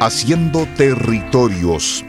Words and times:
Haciendo 0.00 0.64
Territorios. 0.76 2.04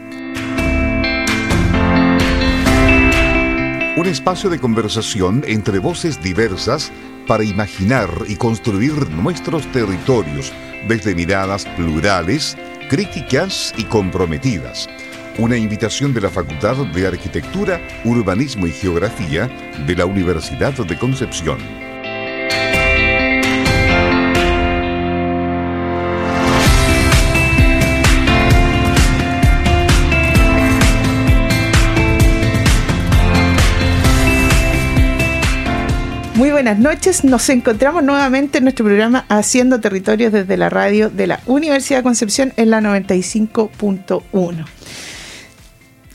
Un 3.96 4.06
espacio 4.06 4.48
de 4.48 4.60
conversación 4.60 5.42
entre 5.44 5.80
voces 5.80 6.22
diversas 6.22 6.92
para 7.26 7.42
imaginar 7.42 8.08
y 8.28 8.36
construir 8.36 9.10
nuestros 9.10 9.66
territorios 9.72 10.52
desde 10.86 11.16
miradas 11.16 11.66
plurales, 11.76 12.56
críticas 12.88 13.74
y 13.76 13.82
comprometidas. 13.82 14.88
Una 15.38 15.56
invitación 15.56 16.14
de 16.14 16.20
la 16.20 16.30
Facultad 16.30 16.76
de 16.94 17.08
Arquitectura, 17.08 17.80
Urbanismo 18.04 18.68
y 18.68 18.70
Geografía 18.70 19.50
de 19.84 19.96
la 19.96 20.06
Universidad 20.06 20.74
de 20.74 20.96
Concepción. 20.96 21.89
Muy 36.40 36.52
buenas 36.52 36.78
noches, 36.78 37.22
nos 37.22 37.50
encontramos 37.50 38.02
nuevamente 38.02 38.56
en 38.56 38.64
nuestro 38.64 38.86
programa 38.86 39.26
Haciendo 39.28 39.78
Territorios 39.78 40.32
desde 40.32 40.56
la 40.56 40.70
radio 40.70 41.10
de 41.10 41.26
la 41.26 41.40
Universidad 41.44 41.98
de 41.98 42.02
Concepción 42.02 42.54
en 42.56 42.70
la 42.70 42.80
95.1. 42.80 44.64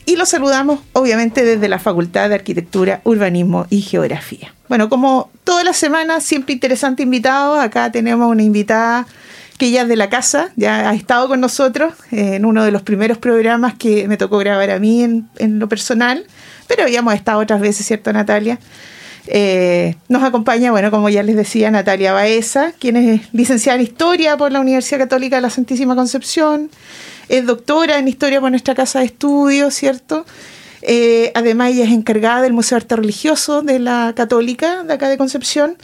Y 0.07 0.15
los 0.15 0.27
saludamos 0.27 0.79
obviamente 0.93 1.45
desde 1.45 1.69
la 1.69 1.77
Facultad 1.77 2.29
de 2.29 2.33
Arquitectura, 2.33 3.01
Urbanismo 3.03 3.67
y 3.69 3.81
Geografía. 3.81 4.55
Bueno, 4.67 4.89
como 4.89 5.29
toda 5.43 5.63
la 5.63 5.73
semana, 5.73 6.19
siempre 6.21 6.53
interesante 6.53 7.03
invitado, 7.03 7.59
acá 7.59 7.91
tenemos 7.91 8.27
una 8.27 8.41
invitada 8.41 9.05
que 9.59 9.69
ya 9.69 9.83
es 9.83 9.87
de 9.87 9.95
la 9.95 10.09
casa, 10.09 10.49
ya 10.55 10.89
ha 10.89 10.95
estado 10.95 11.27
con 11.27 11.39
nosotros 11.39 11.93
en 12.09 12.45
uno 12.45 12.65
de 12.65 12.71
los 12.71 12.81
primeros 12.81 13.19
programas 13.19 13.75
que 13.75 14.07
me 14.07 14.17
tocó 14.17 14.39
grabar 14.39 14.71
a 14.71 14.79
mí 14.79 15.03
en, 15.03 15.29
en 15.37 15.59
lo 15.59 15.69
personal, 15.69 16.25
pero 16.65 16.81
habíamos 16.81 17.13
estado 17.13 17.41
otras 17.41 17.61
veces, 17.61 17.85
¿cierto 17.85 18.11
Natalia? 18.11 18.57
Eh, 19.27 19.95
nos 20.07 20.23
acompaña, 20.23 20.71
bueno, 20.71 20.91
como 20.91 21.09
ya 21.09 21.23
les 21.23 21.35
decía, 21.35 21.71
Natalia 21.71 22.13
Baeza, 22.13 22.73
quien 22.79 22.95
es 22.95 23.33
licenciada 23.33 23.77
en 23.77 23.83
Historia 23.83 24.37
por 24.37 24.51
la 24.51 24.59
Universidad 24.59 24.99
Católica 24.99 25.37
de 25.37 25.41
la 25.41 25.49
Santísima 25.49 25.95
Concepción, 25.95 26.69
es 27.27 27.45
doctora 27.45 27.97
en 27.97 28.07
Historia 28.07 28.39
por 28.39 28.51
nuestra 28.51 28.75
Casa 28.75 28.99
de 28.99 29.05
Estudios, 29.05 29.73
¿cierto? 29.73 30.25
Eh, 30.81 31.31
además, 31.33 31.71
ella 31.71 31.85
es 31.85 31.91
encargada 31.91 32.43
del 32.43 32.53
Museo 32.53 32.77
de 32.77 32.83
Arte 32.83 32.95
Religioso 32.97 33.63
de 33.63 33.79
la 33.79 34.13
Católica, 34.15 34.83
de 34.83 34.93
acá 34.93 35.09
de 35.09 35.17
Concepción, 35.17 35.77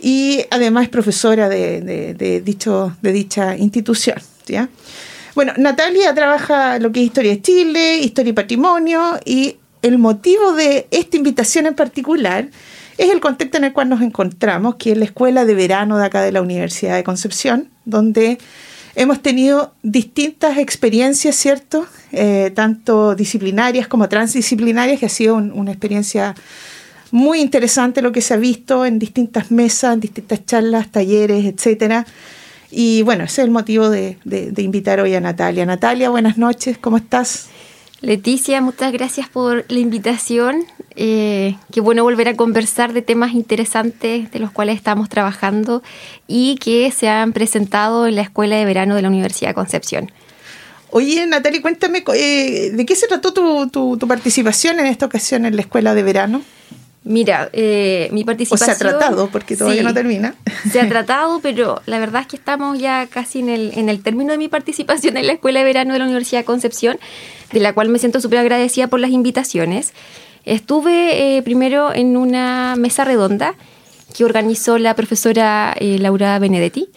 y 0.00 0.44
además 0.50 0.84
es 0.84 0.90
profesora 0.90 1.48
de, 1.48 2.42
dicho, 2.44 2.96
de 3.02 3.12
dicha 3.12 3.56
institución, 3.56 4.18
¿ya? 4.46 4.68
Bueno, 5.34 5.52
Natalia 5.56 6.14
trabaja 6.14 6.78
lo 6.78 6.92
que 6.92 7.00
es 7.00 7.06
Historia 7.06 7.32
de 7.32 7.42
Chile, 7.42 7.98
Historia 7.98 8.30
y 8.30 8.34
Patrimonio, 8.34 9.18
y 9.24 9.56
el 9.82 9.98
motivo 9.98 10.52
de 10.52 10.88
esta 10.90 11.16
invitación 11.16 11.66
en 11.66 11.74
particular 11.74 12.48
es 12.98 13.10
el 13.10 13.20
contexto 13.20 13.58
en 13.58 13.64
el 13.64 13.72
cual 13.72 13.88
nos 13.88 14.02
encontramos, 14.02 14.74
que 14.74 14.92
es 14.92 14.98
la 14.98 15.04
escuela 15.04 15.44
de 15.44 15.54
verano 15.54 15.98
de 15.98 16.06
acá 16.06 16.20
de 16.22 16.32
la 16.32 16.42
Universidad 16.42 16.96
de 16.96 17.04
Concepción, 17.04 17.68
donde 17.84 18.38
hemos 18.96 19.22
tenido 19.22 19.72
distintas 19.84 20.58
experiencias, 20.58 21.36
¿cierto? 21.36 21.86
Eh, 22.10 22.50
tanto 22.54 23.14
disciplinarias 23.14 23.86
como 23.86 24.08
transdisciplinarias, 24.08 24.98
que 24.98 25.06
ha 25.06 25.10
sido 25.10 25.36
una 25.36 25.70
experiencia 25.70 26.34
muy 27.12 27.40
interesante 27.40 28.02
lo 28.02 28.10
que 28.10 28.20
se 28.20 28.34
ha 28.34 28.36
visto 28.36 28.84
en 28.84 28.98
distintas 28.98 29.52
mesas, 29.52 29.94
en 29.94 30.00
distintas 30.00 30.44
charlas, 30.44 30.90
talleres, 30.90 31.44
etcétera. 31.44 32.04
Y 32.70 33.02
bueno, 33.02 33.24
ese 33.24 33.42
es 33.42 33.46
el 33.46 33.52
motivo 33.52 33.88
de 33.88 34.18
invitar 34.56 35.00
hoy 35.00 35.14
a 35.14 35.20
Natalia. 35.20 35.64
Natalia, 35.64 36.10
buenas 36.10 36.36
noches, 36.36 36.76
¿cómo 36.78 36.96
estás? 36.96 37.48
Leticia, 38.00 38.60
muchas 38.60 38.92
gracias 38.92 39.28
por 39.28 39.64
la 39.68 39.78
invitación. 39.80 40.64
Eh, 40.94 41.56
qué 41.72 41.80
bueno 41.80 42.04
volver 42.04 42.28
a 42.28 42.36
conversar 42.36 42.92
de 42.92 43.02
temas 43.02 43.32
interesantes 43.32 44.30
de 44.30 44.38
los 44.38 44.52
cuales 44.52 44.76
estamos 44.76 45.08
trabajando 45.08 45.82
y 46.28 46.56
que 46.56 46.92
se 46.92 47.08
han 47.08 47.32
presentado 47.32 48.06
en 48.06 48.14
la 48.14 48.22
Escuela 48.22 48.56
de 48.56 48.64
Verano 48.64 48.94
de 48.94 49.02
la 49.02 49.08
Universidad 49.08 49.50
de 49.50 49.54
Concepción. 49.54 50.12
Oye, 50.90 51.26
Natalia, 51.26 51.60
cuéntame, 51.60 52.04
eh, 52.14 52.70
¿de 52.72 52.86
qué 52.86 52.94
se 52.94 53.08
trató 53.08 53.32
tu, 53.32 53.98
participación 54.06 54.78
en 54.78 54.86
esta 54.86 55.06
ocasión 55.06 55.44
en 55.44 55.56
la 55.56 55.62
Escuela 55.62 55.94
de 55.94 56.02
Verano? 56.04 56.42
Mira, 57.08 57.48
eh, 57.54 58.10
mi 58.12 58.22
participación... 58.22 58.70
O 58.70 58.76
se 58.76 58.84
ha 58.84 58.90
tratado, 58.90 59.30
porque 59.30 59.56
todavía 59.56 59.82
no 59.82 59.94
termina. 59.94 60.34
Se 60.70 60.78
ha 60.78 60.88
tratado, 60.90 61.40
pero 61.40 61.80
la 61.86 61.98
verdad 61.98 62.20
es 62.20 62.28
que 62.28 62.36
estamos 62.36 62.78
ya 62.78 63.06
casi 63.06 63.38
en 63.38 63.48
el, 63.48 63.72
en 63.74 63.88
el 63.88 64.02
término 64.02 64.32
de 64.32 64.38
mi 64.38 64.48
participación 64.48 65.16
en 65.16 65.26
la 65.26 65.32
Escuela 65.32 65.60
de 65.60 65.64
Verano 65.64 65.94
de 65.94 66.00
la 66.00 66.04
Universidad 66.04 66.40
de 66.40 66.44
Concepción 66.44 66.98
de 67.50 67.60
la 67.60 67.72
cual 67.72 67.88
me 67.88 67.98
siento 67.98 68.20
súper 68.20 68.40
agradecida 68.40 68.88
por 68.88 69.00
las 69.00 69.10
invitaciones. 69.10 69.94
Estuve 70.44 71.38
eh, 71.38 71.42
primero 71.42 71.94
en 71.94 72.14
una 72.18 72.74
mesa 72.76 73.04
redonda 73.04 73.54
que 74.14 74.26
organizó 74.26 74.76
la 74.76 74.94
profesora 74.94 75.74
eh, 75.80 75.98
Laura 75.98 76.38
Benedetti. 76.38 76.90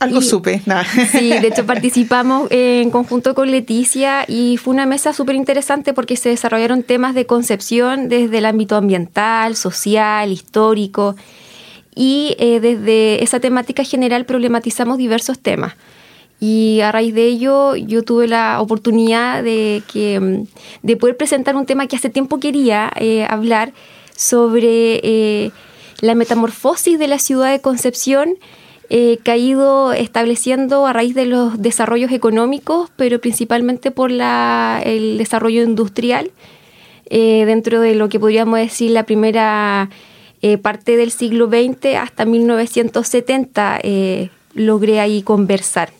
Algo 0.00 0.22
supe, 0.22 0.62
nada. 0.64 0.84
Sí, 0.84 1.28
de 1.28 1.46
hecho 1.46 1.66
participamos 1.66 2.48
en 2.50 2.90
conjunto 2.90 3.34
con 3.34 3.50
Leticia 3.50 4.24
y 4.26 4.56
fue 4.56 4.72
una 4.72 4.86
mesa 4.86 5.12
súper 5.12 5.36
interesante 5.36 5.92
porque 5.92 6.16
se 6.16 6.30
desarrollaron 6.30 6.82
temas 6.82 7.14
de 7.14 7.26
concepción 7.26 8.08
desde 8.08 8.38
el 8.38 8.46
ámbito 8.46 8.76
ambiental, 8.76 9.56
social, 9.56 10.32
histórico 10.32 11.16
y 11.94 12.34
eh, 12.38 12.60
desde 12.60 13.22
esa 13.22 13.40
temática 13.40 13.84
general 13.84 14.24
problematizamos 14.24 14.96
diversos 14.96 15.38
temas. 15.38 15.74
Y 16.40 16.80
a 16.80 16.90
raíz 16.90 17.14
de 17.14 17.26
ello 17.26 17.76
yo 17.76 18.02
tuve 18.02 18.26
la 18.26 18.62
oportunidad 18.62 19.42
de, 19.42 19.82
que, 19.92 20.18
mm, 20.18 20.46
de 20.82 20.96
poder 20.96 21.18
presentar 21.18 21.56
un 21.56 21.66
tema 21.66 21.86
que 21.86 21.96
hace 21.96 22.08
tiempo 22.08 22.40
quería 22.40 22.90
eh, 22.96 23.26
hablar 23.28 23.74
sobre 24.16 25.00
eh, 25.02 25.50
la 26.00 26.14
metamorfosis 26.14 26.98
de 26.98 27.06
la 27.06 27.18
ciudad 27.18 27.50
de 27.50 27.60
Concepción 27.60 28.36
eh, 28.90 29.18
que 29.22 29.30
ha 29.30 29.36
ido 29.36 29.92
estableciendo 29.92 30.86
a 30.86 30.92
raíz 30.92 31.14
de 31.14 31.24
los 31.24 31.62
desarrollos 31.62 32.12
económicos, 32.12 32.90
pero 32.96 33.20
principalmente 33.20 33.90
por 33.90 34.10
la, 34.10 34.82
el 34.84 35.16
desarrollo 35.16 35.62
industrial, 35.62 36.30
dentro 37.08 37.80
de 37.80 37.96
lo 37.96 38.08
que 38.08 38.20
podríamos 38.20 38.60
decir 38.60 38.92
la 38.92 39.02
primera 39.04 39.90
parte 40.62 40.96
del 40.96 41.10
siglo 41.10 41.48
XX 41.48 41.96
hasta 41.96 42.24
1970, 42.24 43.80
logré 44.54 45.00
ahí 45.00 45.22
conversar. 45.22 45.90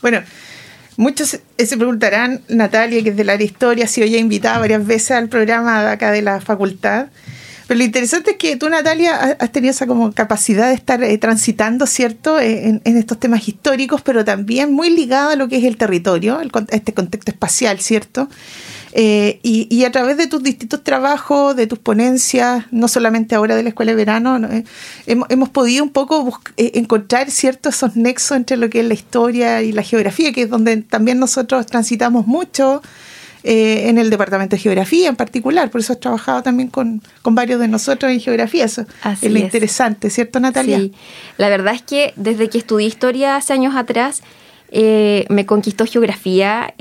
Bueno, 0.00 0.22
muchos 0.96 1.38
se 1.58 1.76
preguntarán, 1.76 2.42
Natalia, 2.48 3.02
que 3.02 3.10
es 3.10 3.16
del 3.16 3.30
área 3.30 3.44
historia, 3.44 3.84
ha 3.84 3.88
sido 3.88 4.06
ya 4.06 4.18
invitada 4.18 4.58
varias 4.58 4.86
veces 4.86 5.12
al 5.12 5.28
programa 5.28 5.82
de 5.82 5.90
acá 5.90 6.12
de 6.12 6.22
la 6.22 6.40
facultad. 6.40 7.08
Pero 7.68 7.78
lo 7.78 7.84
interesante 7.84 8.32
es 8.32 8.36
que 8.38 8.56
tú, 8.56 8.68
Natalia, 8.68 9.36
has 9.38 9.52
tenido 9.52 9.70
esa 9.70 9.86
como 9.86 10.10
capacidad 10.12 10.68
de 10.68 10.74
estar 10.74 11.00
eh, 11.04 11.16
transitando, 11.18 11.86
¿cierto?, 11.86 12.40
en, 12.40 12.80
estos 12.84 13.20
temas 13.20 13.46
históricos, 13.46 14.00
pero 14.02 14.24
también 14.24 14.72
muy 14.72 14.90
ligada 14.90 15.32
a 15.32 15.36
lo 15.36 15.48
que 15.48 15.58
es 15.58 15.64
el 15.64 15.76
territorio, 15.76 16.40
este 16.70 16.94
contexto 16.94 17.30
espacial, 17.30 17.78
¿cierto? 17.78 18.28
Eh, 18.92 19.38
y, 19.42 19.84
a 19.84 19.92
través 19.92 20.16
de 20.16 20.26
tus 20.26 20.42
distintos 20.42 20.82
trabajos, 20.82 21.54
de 21.54 21.66
tus 21.66 21.78
ponencias, 21.78 22.64
no 22.70 22.88
solamente 22.88 23.34
ahora 23.34 23.54
de 23.54 23.62
la 23.62 23.68
Escuela 23.68 23.92
de 23.92 23.96
Verano, 23.96 24.38
eh, 24.48 24.64
hemos, 25.06 25.48
podido 25.50 25.84
un 25.84 25.90
poco 25.90 26.40
eh, 26.56 26.72
encontrar 26.74 27.30
ciertos 27.30 27.76
esos 27.76 27.96
nexos 27.96 28.36
entre 28.36 28.56
lo 28.56 28.70
que 28.70 28.80
es 28.80 28.86
la 28.86 28.94
historia 28.94 29.62
y 29.62 29.72
la 29.72 29.82
geografía, 29.82 30.32
que 30.32 30.42
es 30.42 30.50
donde 30.50 30.78
también 30.78 31.18
nosotros 31.18 31.66
transitamos 31.66 32.26
mucho. 32.26 32.82
En 33.50 33.98
el 33.98 34.10
departamento 34.10 34.56
de 34.56 34.62
geografía 34.62 35.08
en 35.08 35.16
particular, 35.16 35.70
por 35.70 35.80
eso 35.80 35.94
has 35.94 36.00
trabajado 36.00 36.42
también 36.42 36.68
con, 36.68 37.02
varios 37.24 37.60
de 37.60 37.68
nosotros 37.68 38.12
en 38.12 38.20
geografía, 38.20 38.64
eso 38.64 38.84
es 39.22 39.30
lo 39.30 39.38
interesante, 39.38 40.10
¿cierto 40.10 40.40
Natalia? 40.40 40.78
Sí, 40.78 40.92
la 41.36 41.48
verdad 41.48 41.74
es 41.74 41.82
que 41.82 42.12
desde 42.16 42.48
que 42.48 42.58
estudié 42.58 42.86
historia 42.86 43.36
hace 43.36 43.52
años 43.52 43.74
atrás, 43.76 44.22
me 44.72 45.46
conquistó 45.46 45.86
geografía, 45.86 46.74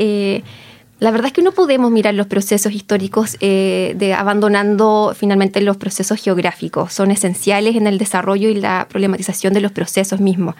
la 0.99 1.11
verdad 1.11 1.27
es 1.27 1.33
que 1.33 1.43
no 1.43 1.51
podemos 1.51 1.91
mirar 1.91 2.15
los 2.15 2.25
procesos 2.25 2.73
históricos 2.73 3.37
eh, 3.39 3.93
de 3.97 4.15
abandonando 4.15 5.13
finalmente 5.15 5.61
los 5.61 5.77
procesos 5.77 6.19
geográficos. 6.19 6.91
Son 6.91 7.11
esenciales 7.11 7.75
en 7.75 7.85
el 7.85 7.99
desarrollo 7.99 8.49
y 8.49 8.55
la 8.55 8.87
problematización 8.89 9.53
de 9.53 9.61
los 9.61 9.71
procesos 9.71 10.19
mismos. 10.19 10.55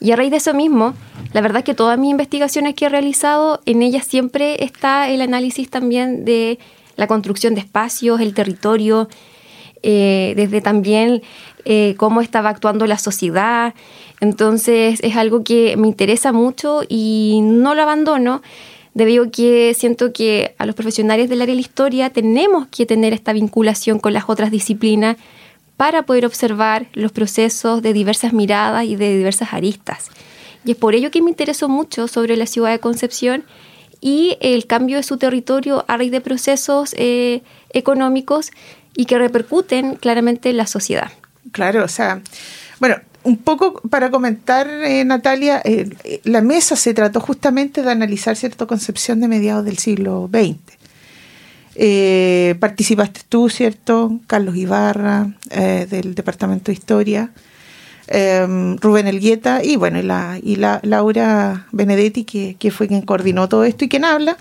Y 0.00 0.12
a 0.12 0.16
raíz 0.16 0.30
de 0.30 0.36
eso 0.36 0.54
mismo, 0.54 0.94
la 1.32 1.40
verdad 1.40 1.58
es 1.58 1.64
que 1.64 1.74
todas 1.74 1.98
mis 1.98 2.10
investigaciones 2.10 2.74
que 2.74 2.86
he 2.86 2.88
realizado, 2.88 3.60
en 3.66 3.82
ellas 3.82 4.06
siempre 4.06 4.64
está 4.64 5.08
el 5.08 5.20
análisis 5.20 5.68
también 5.68 6.24
de 6.24 6.58
la 6.96 7.06
construcción 7.06 7.54
de 7.54 7.60
espacios, 7.60 8.20
el 8.20 8.34
territorio, 8.34 9.08
eh, 9.82 10.34
desde 10.36 10.60
también 10.60 11.22
eh, 11.64 11.94
cómo 11.96 12.20
estaba 12.20 12.48
actuando 12.50 12.86
la 12.86 12.98
sociedad. 12.98 13.74
Entonces 14.20 15.00
es 15.02 15.16
algo 15.16 15.44
que 15.44 15.76
me 15.76 15.88
interesa 15.88 16.32
mucho 16.32 16.82
y 16.88 17.40
no 17.42 17.74
lo 17.74 17.82
abandono 17.82 18.42
debido 18.94 19.30
que 19.30 19.74
siento 19.74 20.12
que 20.12 20.56
a 20.58 20.66
los 20.66 20.74
profesionales 20.74 21.28
del 21.28 21.42
área 21.42 21.52
de 21.52 21.60
la 21.60 21.66
historia 21.66 22.10
tenemos 22.10 22.66
que 22.66 22.84
tener 22.86 23.12
esta 23.12 23.32
vinculación 23.32 24.00
con 24.00 24.12
las 24.12 24.28
otras 24.28 24.50
disciplinas 24.50 25.16
para 25.78 26.02
poder 26.02 26.26
observar 26.26 26.88
los 26.92 27.12
procesos 27.12 27.82
de 27.82 27.92
diversas 27.92 28.32
miradas 28.34 28.84
y 28.84 28.96
de 28.96 29.16
diversas 29.16 29.54
aristas. 29.54 30.10
Y 30.64 30.72
es 30.72 30.76
por 30.76 30.94
ello 30.94 31.10
que 31.10 31.22
me 31.22 31.30
interesó 31.30 31.68
mucho 31.68 32.08
sobre 32.08 32.36
la 32.36 32.46
ciudad 32.46 32.72
de 32.72 32.80
Concepción 32.80 33.44
y 34.00 34.36
el 34.40 34.66
cambio 34.66 34.96
de 34.96 35.04
su 35.04 35.18
territorio 35.18 35.84
a 35.86 35.96
raíz 35.96 36.10
de 36.10 36.20
procesos 36.20 36.94
eh, 36.98 37.42
económicos 37.72 38.50
y 38.96 39.06
que 39.06 39.18
repercuten 39.18 39.94
claramente 39.94 40.50
en 40.50 40.56
la 40.56 40.66
sociedad. 40.66 41.12
Claro, 41.52 41.84
o 41.84 41.88
sea, 41.88 42.20
bueno, 42.80 42.96
un 43.22 43.36
poco 43.36 43.80
para 43.88 44.10
comentar, 44.10 44.68
eh, 44.68 45.04
Natalia, 45.04 45.62
eh, 45.64 46.20
la 46.24 46.42
mesa 46.42 46.74
se 46.74 46.92
trató 46.92 47.20
justamente 47.20 47.82
de 47.82 47.90
analizar 47.92 48.34
cierta 48.34 48.66
concepción 48.66 49.20
de 49.20 49.28
mediados 49.28 49.64
del 49.64 49.78
siglo 49.78 50.28
XX. 50.32 50.77
Participaste 52.58 53.20
tú, 53.28 53.48
¿cierto? 53.48 54.18
Carlos 54.26 54.56
Ibarra, 54.56 55.28
del 55.50 56.14
Departamento 56.14 56.66
de 56.66 56.72
Historia, 56.72 57.30
Em, 58.10 58.78
Rubén 58.78 59.06
Elgueta 59.06 59.62
y 59.62 59.76
bueno, 59.76 59.98
y 59.98 60.02
la, 60.02 60.38
y 60.42 60.56
la 60.56 60.80
Laura 60.82 61.66
Benedetti, 61.72 62.24
que, 62.24 62.70
fue 62.70 62.88
quien 62.88 63.02
coordinó 63.02 63.50
todo 63.50 63.64
esto 63.64 63.84
y 63.84 63.88
quien 63.88 64.06
habla. 64.06 64.38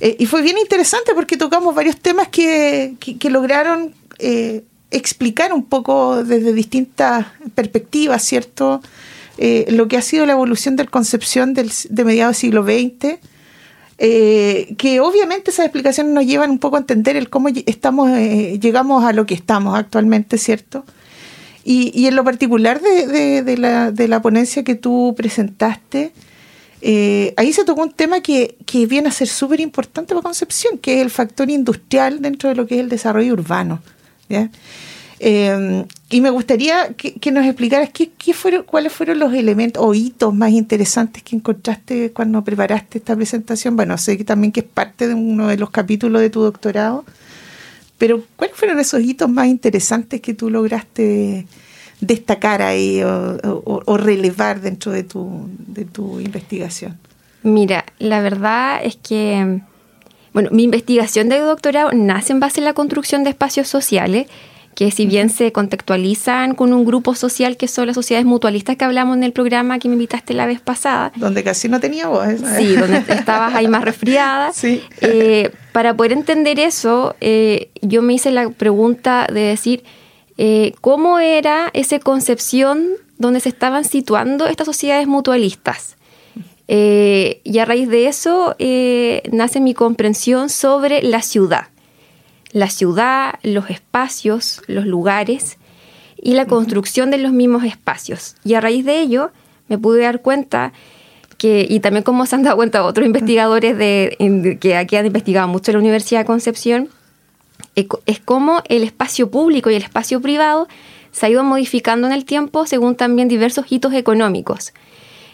Eh, 0.00 0.16
y 0.18 0.26
fue 0.26 0.42
bien 0.42 0.58
interesante 0.58 1.14
porque 1.14 1.38
tocamos 1.38 1.74
varios 1.74 1.96
temas 1.96 2.28
que, 2.28 2.94
lograron 3.30 3.94
eh, 4.18 4.64
explicar 4.90 5.54
un 5.54 5.64
poco 5.64 6.24
desde 6.24 6.52
distintas 6.52 7.26
perspectivas, 7.54 8.22
¿cierto? 8.22 8.82
Eh, 9.38 9.64
lo 9.70 9.88
que 9.88 9.96
ha 9.96 10.02
sido 10.02 10.26
la 10.26 10.32
evolución 10.32 10.76
de 10.76 10.84
la 10.84 10.90
concepción 10.90 11.54
del, 11.54 11.72
de 11.88 12.04
mediados 12.04 12.36
del 12.36 12.40
siglo 12.40 12.64
XX. 12.64 13.18
Que 14.00 15.00
obviamente 15.00 15.50
esas 15.50 15.66
explicaciones 15.66 16.14
nos 16.14 16.24
llevan 16.24 16.50
un 16.50 16.58
poco 16.58 16.76
a 16.76 16.80
entender 16.80 17.16
el 17.16 17.28
cómo 17.28 17.48
estamos, 17.48 18.10
llegamos 18.10 19.04
a 19.04 19.12
lo 19.12 19.26
que 19.26 19.34
estamos 19.34 19.78
actualmente, 19.78 20.38
¿cierto? 20.38 20.84
Y, 21.64 22.06
en 22.06 22.16
lo 22.16 22.24
particular 22.24 22.80
de, 22.80 24.06
la, 24.08 24.22
ponencia 24.22 24.64
que 24.64 24.74
tú 24.74 25.14
presentaste, 25.16 26.12
eh, 26.80 27.34
ahí 27.36 27.52
se 27.52 27.64
tocó 27.64 27.82
un 27.82 27.92
tema 27.92 28.20
que, 28.20 28.56
viene 28.88 29.08
a 29.08 29.12
ser 29.12 29.28
súper 29.28 29.60
importante 29.60 30.14
para 30.14 30.22
Concepción, 30.22 30.78
que 30.78 30.94
es 30.96 31.02
el 31.02 31.10
factor 31.10 31.50
industrial 31.50 32.22
dentro 32.22 32.48
de 32.48 32.54
lo 32.54 32.66
que 32.66 32.76
es 32.76 32.80
el 32.80 32.88
desarrollo 32.88 33.34
urbano. 33.34 33.80
Eh, 35.22 35.84
y 36.08 36.22
me 36.22 36.30
gustaría 36.30 36.94
que, 36.94 37.30
nos 37.30 37.44
explicaras 37.44 37.90
qué, 37.90 38.32
fueron, 38.32 38.64
cuáles 38.64 38.90
fueron 38.90 39.18
los 39.18 39.34
elementos 39.34 39.84
o 39.84 39.92
hitos 39.92 40.34
más 40.34 40.50
interesantes 40.50 41.22
que 41.22 41.36
encontraste 41.36 42.10
cuando 42.12 42.42
preparaste 42.42 42.98
esta 42.98 43.14
presentación. 43.14 43.76
Bueno, 43.76 43.98
sé 43.98 44.16
que 44.16 44.24
también 44.24 44.50
que 44.50 44.60
es 44.60 44.66
parte 44.66 45.06
de 45.06 45.14
uno 45.14 45.48
de 45.48 45.58
los 45.58 45.70
capítulos 45.70 46.22
de 46.22 46.30
tu 46.30 46.40
doctorado. 46.40 47.04
Pero, 47.98 48.24
¿cuáles 48.36 48.56
fueron 48.56 48.80
esos 48.80 49.02
hitos 49.02 49.28
más 49.28 49.46
interesantes 49.48 50.22
que 50.22 50.32
tú 50.32 50.48
lograste 50.48 51.46
destacar 52.00 52.62
ahí 52.62 53.02
o, 53.02 53.96
relevar 53.98 54.62
dentro 54.62 54.90
de 54.90 55.02
tu, 55.02 55.50
de 55.58 55.84
tu 55.84 56.18
investigación? 56.18 56.98
Mira, 57.42 57.84
la 57.98 58.22
verdad 58.22 58.80
es 58.82 58.96
que, 58.96 59.60
bueno, 60.32 60.48
mi 60.50 60.62
investigación 60.62 61.28
de 61.28 61.40
doctorado 61.40 61.92
nace 61.92 62.32
en 62.32 62.40
base 62.40 62.62
a 62.62 62.64
la 62.64 62.72
construcción 62.72 63.22
de 63.22 63.30
espacios 63.30 63.68
sociales 63.68 64.28
que 64.74 64.90
si 64.90 65.06
bien 65.06 65.30
se 65.30 65.52
contextualizan 65.52 66.54
con 66.54 66.72
un 66.72 66.84
grupo 66.84 67.14
social 67.14 67.56
que 67.56 67.68
son 67.68 67.86
las 67.86 67.94
sociedades 67.94 68.26
mutualistas 68.26 68.76
que 68.76 68.84
hablamos 68.84 69.16
en 69.16 69.24
el 69.24 69.32
programa 69.32 69.78
que 69.78 69.88
me 69.88 69.94
invitaste 69.94 70.32
la 70.32 70.46
vez 70.46 70.60
pasada. 70.60 71.12
Donde 71.16 71.42
casi 71.42 71.68
no 71.68 71.80
tenía 71.80 72.06
voz. 72.08 72.26
¿eh? 72.28 72.38
Sí, 72.58 72.76
donde 72.76 72.98
estabas 73.08 73.54
ahí 73.54 73.68
más 73.68 73.82
resfriada. 73.82 74.52
Sí. 74.52 74.82
Eh, 75.00 75.50
para 75.72 75.94
poder 75.94 76.12
entender 76.12 76.58
eso, 76.58 77.14
eh, 77.20 77.70
yo 77.82 78.02
me 78.02 78.14
hice 78.14 78.30
la 78.30 78.48
pregunta 78.50 79.26
de 79.32 79.40
decir, 79.40 79.84
¿cómo 80.80 81.18
era 81.18 81.68
esa 81.74 81.98
concepción 81.98 82.88
donde 83.18 83.40
se 83.40 83.50
estaban 83.50 83.84
situando 83.84 84.46
estas 84.46 84.66
sociedades 84.66 85.06
mutualistas? 85.06 85.96
y 86.72 87.58
a 87.58 87.64
raíz 87.64 87.88
de 87.88 88.06
eso 88.06 88.54
nace 89.32 89.60
mi 89.60 89.74
comprensión 89.74 90.48
sobre 90.48 91.02
la 91.02 91.20
ciudad 91.20 91.66
la 92.52 92.68
ciudad, 92.68 93.34
los 93.42 93.70
espacios, 93.70 94.62
los 94.66 94.86
lugares 94.86 95.58
y 96.20 96.34
la 96.34 96.46
construcción 96.46 97.10
de 97.10 97.18
los 97.18 97.32
mismos 97.32 97.64
espacios. 97.64 98.36
Y 98.44 98.54
a 98.54 98.60
raíz 98.60 98.84
de 98.84 99.00
ello 99.00 99.30
me 99.68 99.78
pude 99.78 100.02
dar 100.02 100.20
cuenta 100.20 100.72
que, 101.38 101.66
y 101.68 101.80
también 101.80 102.02
como 102.02 102.26
se 102.26 102.34
han 102.34 102.42
dado 102.42 102.56
cuenta 102.56 102.84
otros 102.84 103.06
investigadores 103.06 103.78
de, 103.78 104.58
que 104.60 104.76
aquí 104.76 104.96
han 104.96 105.06
investigado 105.06 105.48
mucho 105.48 105.70
en 105.70 105.76
la 105.76 105.80
Universidad 105.80 106.20
de 106.20 106.26
Concepción, 106.26 106.88
es 107.74 108.20
como 108.20 108.62
el 108.68 108.82
espacio 108.82 109.30
público 109.30 109.70
y 109.70 109.74
el 109.74 109.82
espacio 109.82 110.20
privado 110.20 110.68
se 111.12 111.26
ha 111.26 111.28
ido 111.30 111.42
modificando 111.44 112.06
en 112.06 112.12
el 112.12 112.24
tiempo 112.24 112.66
según 112.66 112.94
también 112.94 113.28
diversos 113.28 113.66
hitos 113.70 113.94
económicos. 113.94 114.72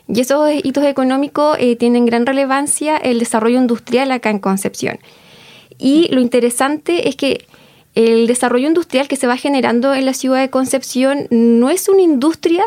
Y 0.08 0.20
esos 0.20 0.48
hitos 0.62 0.84
económicos 0.84 1.56
eh, 1.58 1.74
tienen 1.76 2.06
gran 2.06 2.26
relevancia 2.26 2.96
el 2.96 3.18
desarrollo 3.18 3.58
industrial 3.58 4.12
acá 4.12 4.30
en 4.30 4.38
Concepción. 4.38 4.98
Y 5.78 6.08
lo 6.08 6.20
interesante 6.20 7.08
es 7.08 7.16
que 7.16 7.46
el 7.94 8.26
desarrollo 8.26 8.68
industrial 8.68 9.08
que 9.08 9.16
se 9.16 9.26
va 9.26 9.36
generando 9.36 9.94
en 9.94 10.04
la 10.04 10.14
ciudad 10.14 10.40
de 10.40 10.50
Concepción 10.50 11.26
no 11.30 11.70
es 11.70 11.88
una 11.88 12.02
industria 12.02 12.64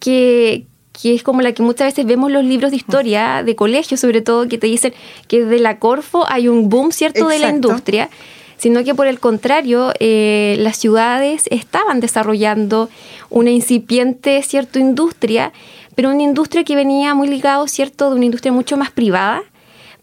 que, 0.00 0.66
es 1.02 1.22
como 1.22 1.42
la 1.42 1.52
que 1.52 1.62
muchas 1.62 1.88
veces 1.88 2.06
vemos 2.06 2.30
los 2.30 2.44
libros 2.44 2.70
de 2.70 2.78
historia 2.78 3.42
de 3.44 3.54
colegio, 3.56 3.96
sobre 3.96 4.22
todo, 4.22 4.48
que 4.48 4.58
te 4.58 4.66
dicen 4.66 4.94
que 5.28 5.44
de 5.44 5.58
la 5.58 5.78
Corfo 5.78 6.24
hay 6.28 6.48
un 6.48 6.68
boom, 6.68 6.92
¿cierto?, 6.92 7.28
de 7.28 7.38
la 7.38 7.50
industria, 7.50 8.08
sino 8.56 8.84
que 8.84 8.94
por 8.94 9.06
el 9.06 9.20
contrario, 9.20 9.92
eh, 10.00 10.56
las 10.58 10.78
ciudades 10.78 11.44
estaban 11.50 12.00
desarrollando 12.00 12.88
una 13.28 13.50
incipiente, 13.50 14.42
¿cierto?, 14.42 14.78
industria, 14.78 15.52
pero 15.94 16.10
una 16.10 16.22
industria 16.22 16.64
que 16.64 16.74
venía 16.74 17.14
muy 17.14 17.28
ligado, 17.28 17.68
¿cierto?, 17.68 18.08
de 18.08 18.16
una 18.16 18.24
industria 18.24 18.52
mucho 18.52 18.78
más 18.78 18.90
privada, 18.90 19.42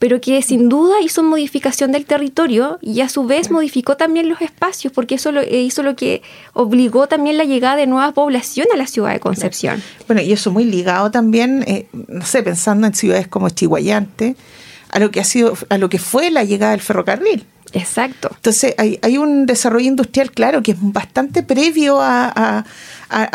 pero 0.01 0.19
que 0.19 0.41
sin 0.41 0.67
duda 0.67 0.95
hizo 0.99 1.21
modificación 1.21 1.91
del 1.91 2.05
territorio 2.05 2.79
y 2.81 3.01
a 3.01 3.07
su 3.07 3.25
vez 3.25 3.51
modificó 3.51 3.97
también 3.97 4.29
los 4.29 4.41
espacios, 4.41 4.91
porque 4.91 5.13
eso 5.13 5.31
lo, 5.31 5.41
eh, 5.41 5.61
hizo 5.61 5.83
lo 5.83 5.95
que 5.95 6.23
obligó 6.53 7.05
también 7.05 7.37
la 7.37 7.43
llegada 7.43 7.75
de 7.75 7.85
nueva 7.85 8.11
población 8.11 8.65
a 8.73 8.77
la 8.77 8.87
ciudad 8.87 9.13
de 9.13 9.19
Concepción. 9.19 9.83
Bueno, 10.07 10.23
y 10.23 10.31
eso 10.31 10.49
muy 10.49 10.63
ligado 10.63 11.11
también, 11.11 11.63
eh, 11.67 11.85
no 12.07 12.25
sé, 12.25 12.41
pensando 12.41 12.87
en 12.87 12.95
ciudades 12.95 13.27
como 13.27 13.51
Chihuayante, 13.51 14.35
a 14.89 14.97
lo 14.97 15.11
que 15.11 15.19
ha 15.19 15.23
sido, 15.23 15.55
a 15.69 15.77
lo 15.77 15.87
que 15.87 15.99
fue 15.99 16.31
la 16.31 16.43
llegada 16.45 16.71
del 16.71 16.81
ferrocarril. 16.81 17.45
Exacto. 17.73 18.29
Entonces 18.35 18.75
hay, 18.77 18.99
hay 19.01 19.17
un 19.17 19.45
desarrollo 19.45 19.87
industrial, 19.87 20.31
claro, 20.31 20.61
que 20.61 20.71
es 20.71 20.77
bastante 20.79 21.43
previo 21.43 21.99
a, 22.01 22.65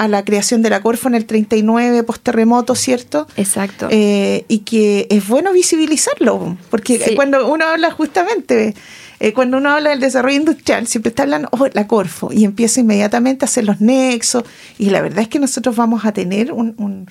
la 0.09 0.25
creación 0.25 0.63
de 0.63 0.71
la 0.71 0.81
Corfo 0.81 1.09
en 1.09 1.15
el 1.15 1.27
39, 1.27 2.03
post-terremoto, 2.03 2.75
¿cierto? 2.75 3.27
Exacto. 3.37 3.89
Eh, 3.91 4.45
y 4.49 4.61
que 4.61 5.07
es 5.11 5.27
bueno 5.29 5.53
visibilizarlo, 5.53 6.57
porque 6.71 7.15
cuando 7.15 7.51
uno 7.53 7.67
habla 7.67 7.91
justamente... 7.91 8.75
Eh, 9.19 9.33
cuando 9.33 9.57
uno 9.57 9.71
habla 9.71 9.91
del 9.91 10.01
desarrollo 10.01 10.37
industrial, 10.37 10.87
siempre 10.87 11.09
está 11.09 11.23
hablando, 11.23 11.49
oh, 11.53 11.67
la 11.73 11.87
Corfo, 11.87 12.31
y 12.35 12.45
empieza 12.45 12.81
inmediatamente 12.81 13.45
a 13.45 13.47
hacer 13.47 13.65
los 13.65 13.81
nexos, 13.81 14.45
y 14.77 14.91
la 14.91 15.01
verdad 15.01 15.21
es 15.21 15.29
que 15.29 15.39
nosotros 15.39 15.75
vamos 15.75 16.05
a 16.05 16.13
tener 16.13 16.53
un, 16.53 17.07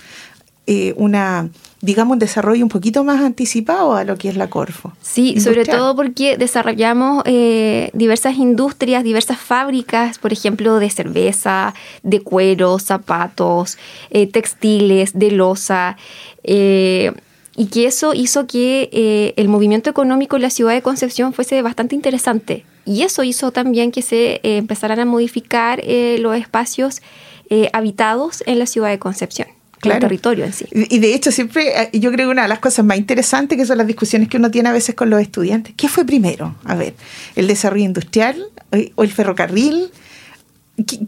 eh, 0.68 0.94
una 0.98 1.50
digamos, 1.86 2.14
un 2.14 2.20
desarrollo 2.20 2.64
un 2.64 2.70
poquito 2.70 3.04
más 3.04 3.22
anticipado 3.22 3.96
a 3.96 4.04
lo 4.04 4.18
que 4.18 4.28
es 4.28 4.36
la 4.36 4.50
Corfo. 4.50 4.92
Sí, 5.02 5.40
sobre 5.40 5.66
todo 5.66 5.96
porque 5.96 6.36
desarrollamos 6.36 7.24
eh, 7.26 7.92
diversas 7.94 8.38
industrias, 8.38 9.04
diversas 9.04 9.38
fábricas, 9.38 10.18
por 10.18 10.34
ejemplo, 10.34 10.80
de 10.80 10.90
cerveza, 10.90 11.76
de 12.02 12.22
cuero, 12.22 12.80
zapatos, 12.80 13.78
eh, 14.10 14.26
textiles, 14.28 15.12
de 15.14 15.32
loza. 15.32 15.96
Eh, 16.44 17.14
y 17.56 17.68
que 17.68 17.86
eso 17.86 18.14
hizo 18.14 18.48
que 18.48 19.34
el 19.38 19.48
movimiento 19.48 19.90
económico 19.90 20.36
en 20.36 20.42
la 20.42 20.50
ciudad 20.50 20.74
de 20.74 20.82
Concepción 20.82 21.32
fuese 21.32 21.62
bastante 21.62 21.96
interesante. 21.96 22.66
Y 22.86 23.04
eso 23.04 23.24
hizo 23.24 23.52
también 23.52 23.92
que 23.92 24.02
se 24.02 24.42
empezaran 24.44 25.00
a 25.00 25.06
modificar 25.06 25.82
los 26.20 26.36
espacios 26.36 27.02
habitados 27.72 28.44
en 28.46 28.60
la 28.60 28.66
ciudad 28.66 28.90
de 28.90 29.00
Concepción 29.00 29.55
el 29.94 30.00
territorio 30.00 30.46
en 30.46 30.54
sí. 30.54 30.66
Y 30.72 31.00
de 31.00 31.14
hecho, 31.14 31.32
siempre 31.32 31.82
eh, 31.82 31.90
yo 31.94 32.12
creo 32.12 32.28
que 32.28 32.32
una 32.32 32.44
de 32.44 32.48
las 32.48 32.60
cosas 32.60 32.86
más 32.86 32.98
interesantes 32.98 33.58
que 33.58 33.66
son 33.66 33.78
las 33.78 33.88
discusiones 33.88 34.30
que 34.30 34.38
uno 34.38 34.52
tiene 34.52 34.70
a 34.70 34.74
veces 34.74 34.96
con 34.96 35.10
los 35.10 35.22
estudiantes. 35.22 35.74
¿Qué 35.76 35.88
fue 35.88 36.06
primero? 36.06 36.56
A 36.64 36.76
ver, 36.76 36.94
¿el 37.36 37.48
desarrollo 37.48 37.84
industrial 37.84 38.46
eh, 38.72 38.92
o 38.96 39.04
el 39.04 39.12
ferrocarril? 39.12 39.92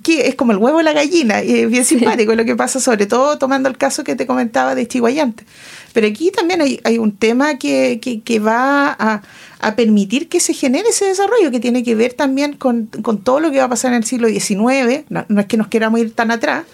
Que, 0.02 0.28
es 0.28 0.36
como 0.36 0.54
el 0.54 0.60
huevo 0.60 0.78
o 0.78 0.82
la 0.82 0.94
gallina, 0.94 1.44
y 1.44 1.60
es 1.60 1.70
bien 1.70 1.84
simpático 1.84 2.34
lo 2.36 2.46
que 2.46 2.56
pasa, 2.56 2.80
sobre 2.80 3.06
todo 3.06 3.38
tomando 3.38 3.68
el 3.68 3.78
caso 3.78 4.06
que 4.06 4.16
te 4.16 4.26
comentaba 4.26 4.76
de 4.76 4.88
Chihuayante. 4.88 5.44
Pero 5.92 6.08
aquí 6.08 6.32
también 6.32 6.62
hay, 6.62 6.80
hay 6.86 6.98
un 7.00 7.12
tema 7.12 7.58
que, 7.58 8.00
que, 8.00 8.40
va 8.40 8.96
a, 8.98 9.22
a, 9.60 9.76
permitir 9.76 10.30
que 10.30 10.40
se 10.40 10.54
genere 10.54 10.90
ese 10.90 11.06
desarrollo, 11.06 11.52
que 11.52 11.60
tiene 11.60 11.84
que 11.84 11.96
ver 11.96 12.14
también 12.14 12.54
con, 12.54 12.88
con 13.02 13.20
todo 13.20 13.40
lo 13.40 13.52
que 13.52 13.60
va 13.60 13.66
a 13.66 13.70
pasar 13.70 13.92
en 13.92 13.98
el 13.98 14.04
siglo 14.04 14.28
XIX, 14.28 15.06
no, 15.10 15.26
no 15.28 15.42
es 15.42 15.48
que 15.48 15.58
nos 15.58 15.68
queramos 15.68 16.00
ir 16.00 16.14
tan 16.14 16.32
atrás, 16.32 16.66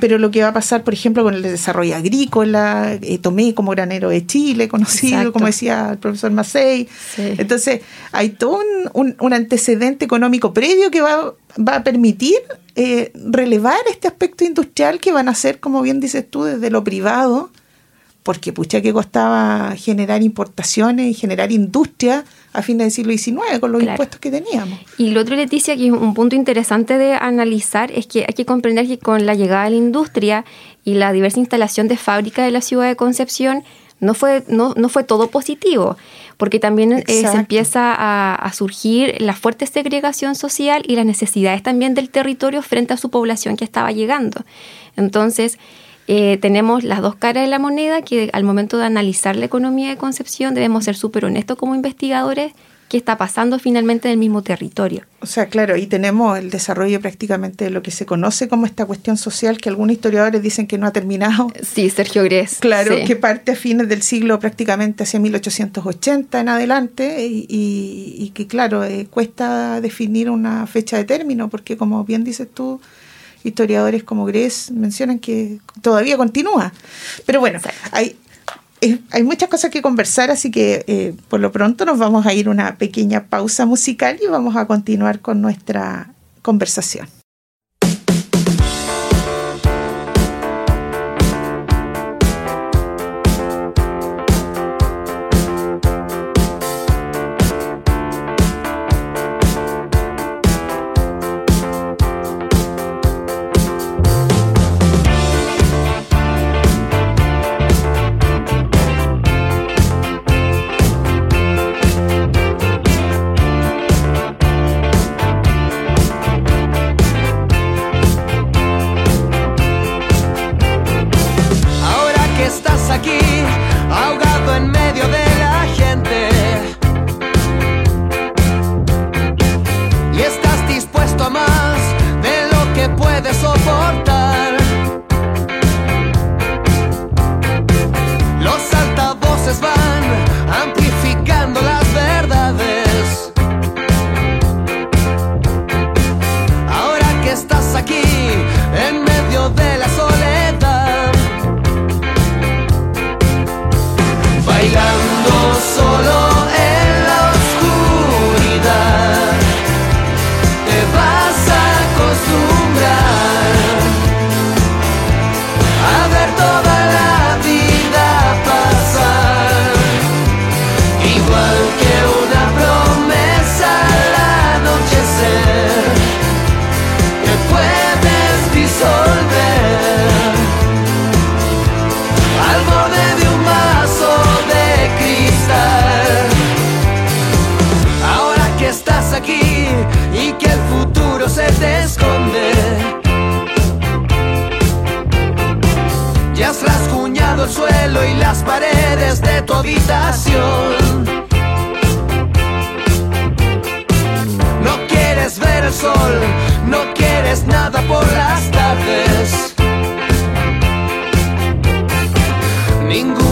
pero 0.00 0.18
lo 0.18 0.30
que 0.30 0.42
va 0.42 0.48
a 0.48 0.52
pasar, 0.52 0.82
por 0.82 0.94
ejemplo, 0.94 1.22
con 1.22 1.34
el 1.34 1.42
desarrollo 1.42 1.96
agrícola, 1.96 2.98
eh, 3.00 3.18
Tomé 3.18 3.54
como 3.54 3.72
granero 3.72 4.08
de 4.08 4.26
Chile, 4.26 4.68
conocido, 4.68 5.32
como 5.32 5.46
decía 5.46 5.90
el 5.92 5.98
profesor 5.98 6.30
Macei. 6.30 6.88
Entonces, 7.16 7.82
hay 8.12 8.30
todo 8.30 8.60
un, 8.92 9.32
antecedente 9.32 10.04
económico 10.04 10.52
previo 10.52 10.90
que 10.90 11.00
va, 11.00 11.34
va 11.56 11.76
a 11.76 11.84
permitir 11.84 12.36
eh, 12.76 13.12
relevar 13.14 13.78
este 13.90 14.08
aspecto 14.08 14.44
industrial 14.44 15.00
que 15.00 15.12
van 15.12 15.28
a 15.28 15.34
ser, 15.34 15.60
como 15.60 15.82
bien 15.82 16.00
dices 16.00 16.24
tú, 16.28 16.44
desde 16.44 16.70
lo 16.70 16.82
privado 16.82 17.50
porque 18.28 18.52
pucha 18.52 18.82
que 18.82 18.92
costaba 18.92 19.74
generar 19.74 20.22
importaciones 20.22 21.06
y 21.06 21.14
generar 21.14 21.50
industria 21.50 22.26
a 22.52 22.60
fines 22.60 22.84
del 22.84 22.90
siglo 22.90 23.12
XIX 23.16 23.58
con 23.58 23.72
los 23.72 23.82
impuestos 23.82 24.20
que 24.20 24.30
teníamos. 24.30 24.78
Y 24.98 25.12
lo 25.12 25.22
otro, 25.22 25.34
Leticia, 25.34 25.74
que 25.74 25.86
es 25.86 25.92
un 25.92 26.12
punto 26.12 26.36
interesante 26.36 26.98
de 26.98 27.14
analizar, 27.14 27.90
es 27.90 28.06
que 28.06 28.26
hay 28.28 28.34
que 28.34 28.44
comprender 28.44 28.86
que 28.86 28.98
con 28.98 29.24
la 29.24 29.32
llegada 29.32 29.64
de 29.64 29.70
la 29.70 29.76
industria 29.76 30.44
y 30.84 30.92
la 30.92 31.10
diversa 31.14 31.40
instalación 31.40 31.88
de 31.88 31.96
fábricas 31.96 32.44
de 32.44 32.50
la 32.50 32.60
ciudad 32.60 32.86
de 32.86 32.96
Concepción, 32.96 33.64
no 33.98 34.12
fue, 34.12 34.44
no, 34.46 34.74
no 34.76 34.90
fue 34.90 35.04
todo 35.04 35.28
positivo, 35.28 35.96
porque 36.36 36.60
también 36.60 36.92
eh, 36.92 37.04
se 37.06 37.34
empieza 37.34 37.94
a, 37.94 38.34
a, 38.34 38.52
surgir 38.52 39.22
la 39.22 39.32
fuerte 39.32 39.66
segregación 39.66 40.34
social 40.34 40.82
y 40.86 40.96
las 40.96 41.06
necesidades 41.06 41.62
también 41.62 41.94
del 41.94 42.10
territorio 42.10 42.60
frente 42.60 42.92
a 42.92 42.98
su 42.98 43.08
población 43.08 43.56
que 43.56 43.64
estaba 43.64 43.90
llegando. 43.90 44.44
Entonces, 44.96 45.58
eh, 46.08 46.38
tenemos 46.38 46.84
las 46.84 47.02
dos 47.02 47.16
caras 47.16 47.44
de 47.44 47.50
la 47.50 47.58
moneda 47.58 48.00
que 48.00 48.30
al 48.32 48.42
momento 48.42 48.78
de 48.78 48.84
analizar 48.86 49.36
la 49.36 49.44
economía 49.44 49.90
de 49.90 49.98
Concepción 49.98 50.54
debemos 50.54 50.84
ser 50.84 50.96
súper 50.96 51.26
honestos 51.26 51.58
como 51.58 51.74
investigadores 51.74 52.52
qué 52.88 52.96
está 52.96 53.18
pasando 53.18 53.58
finalmente 53.58 54.08
en 54.08 54.12
el 54.12 54.18
mismo 54.18 54.42
territorio. 54.42 55.02
O 55.20 55.26
sea, 55.26 55.46
claro, 55.46 55.76
y 55.76 55.86
tenemos 55.86 56.38
el 56.38 56.48
desarrollo 56.48 57.00
prácticamente 57.00 57.64
de 57.64 57.70
lo 57.70 57.82
que 57.82 57.90
se 57.90 58.06
conoce 58.06 58.48
como 58.48 58.64
esta 58.64 58.86
cuestión 58.86 59.18
social 59.18 59.58
que 59.58 59.68
algunos 59.68 59.92
historiadores 59.92 60.40
dicen 60.40 60.66
que 60.66 60.78
no 60.78 60.86
ha 60.86 60.92
terminado. 60.92 61.52
Sí, 61.62 61.90
Sergio 61.90 62.24
Gres. 62.24 62.56
Claro, 62.60 62.96
que 63.06 63.14
parte 63.14 63.52
a 63.52 63.56
fines 63.56 63.88
del 63.88 64.00
siglo 64.00 64.40
prácticamente 64.40 65.02
hacia 65.02 65.20
1880 65.20 66.40
en 66.40 66.48
adelante 66.48 67.26
y, 67.28 68.32
que, 68.34 68.46
claro, 68.46 68.82
eh, 68.84 69.06
cuesta 69.10 69.82
definir 69.82 70.30
una 70.30 70.66
fecha 70.66 70.96
de 70.96 71.04
término 71.04 71.50
porque, 71.50 71.76
como 71.76 72.04
bien 72.04 72.24
dices 72.24 72.48
tú, 72.52 72.80
historiadores 73.48 74.04
como 74.04 74.24
Gres 74.24 74.70
mencionan 74.70 75.18
que 75.18 75.58
todavía 75.82 76.16
continúa. 76.16 76.72
Pero 77.26 77.40
bueno, 77.40 77.60
hay, 77.92 78.16
eh, 78.80 79.00
hay 79.10 79.22
muchas 79.22 79.48
cosas 79.48 79.70
que 79.70 79.82
conversar, 79.82 80.30
así 80.30 80.50
que 80.50 80.84
eh, 80.86 81.14
por 81.28 81.40
lo 81.40 81.50
pronto 81.50 81.84
nos 81.84 81.98
vamos 81.98 82.26
a 82.26 82.32
ir 82.32 82.48
una 82.48 82.76
pequeña 82.76 83.24
pausa 83.24 83.66
musical 83.66 84.18
y 84.22 84.26
vamos 84.26 84.56
a 84.56 84.66
continuar 84.66 85.20
con 85.20 85.42
nuestra 85.42 86.12
conversación. 86.42 87.17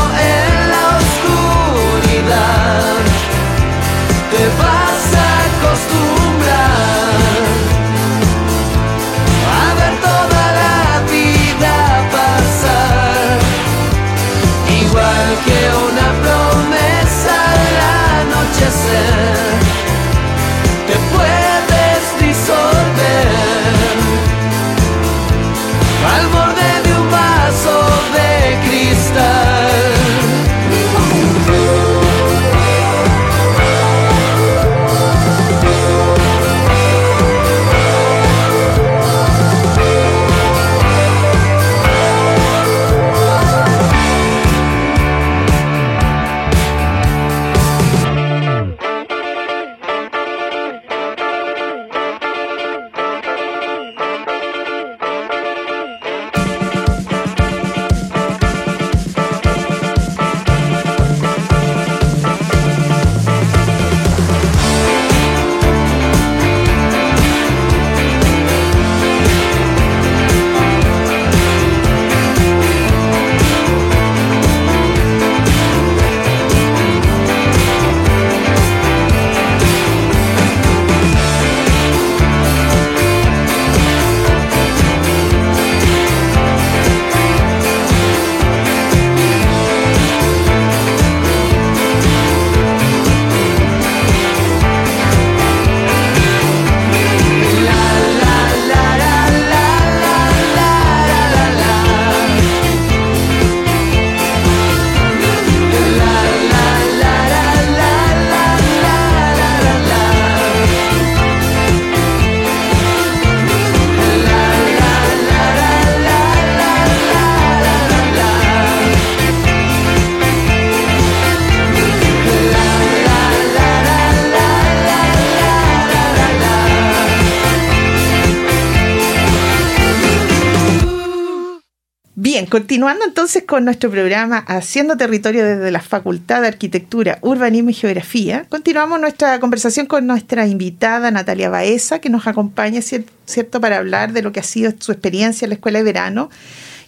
Continuando 132.54 133.04
entonces 133.04 133.46
con 133.48 133.66
nuestro 133.66 133.90
programa 133.90 134.38
Haciendo 134.38 134.96
Territorio 134.96 135.44
desde 135.44 135.72
la 135.72 135.80
Facultad 135.80 136.42
de 136.42 136.50
Arquitectura, 136.50 137.18
Urbanismo 137.22 137.72
y 137.72 137.74
Geografía, 137.74 138.46
continuamos 138.48 139.02
nuestra 139.02 139.40
conversación 139.40 139.88
con 139.88 140.06
nuestra 140.06 140.46
invitada 140.46 141.10
Natalia 141.10 141.50
Baeza, 141.50 141.98
que 141.98 142.12
nos 142.12 142.28
acompaña, 142.28 142.80
¿cierto?, 142.84 143.60
para 143.60 143.78
hablar 143.78 144.14
de 144.14 144.22
lo 144.22 144.32
que 144.32 144.40
ha 144.40 144.44
sido 144.44 144.72
su 144.78 144.92
experiencia 144.92 145.48
en 145.48 145.50
la 145.50 145.56
escuela 145.56 145.80
de 145.80 145.84
verano. 145.84 146.30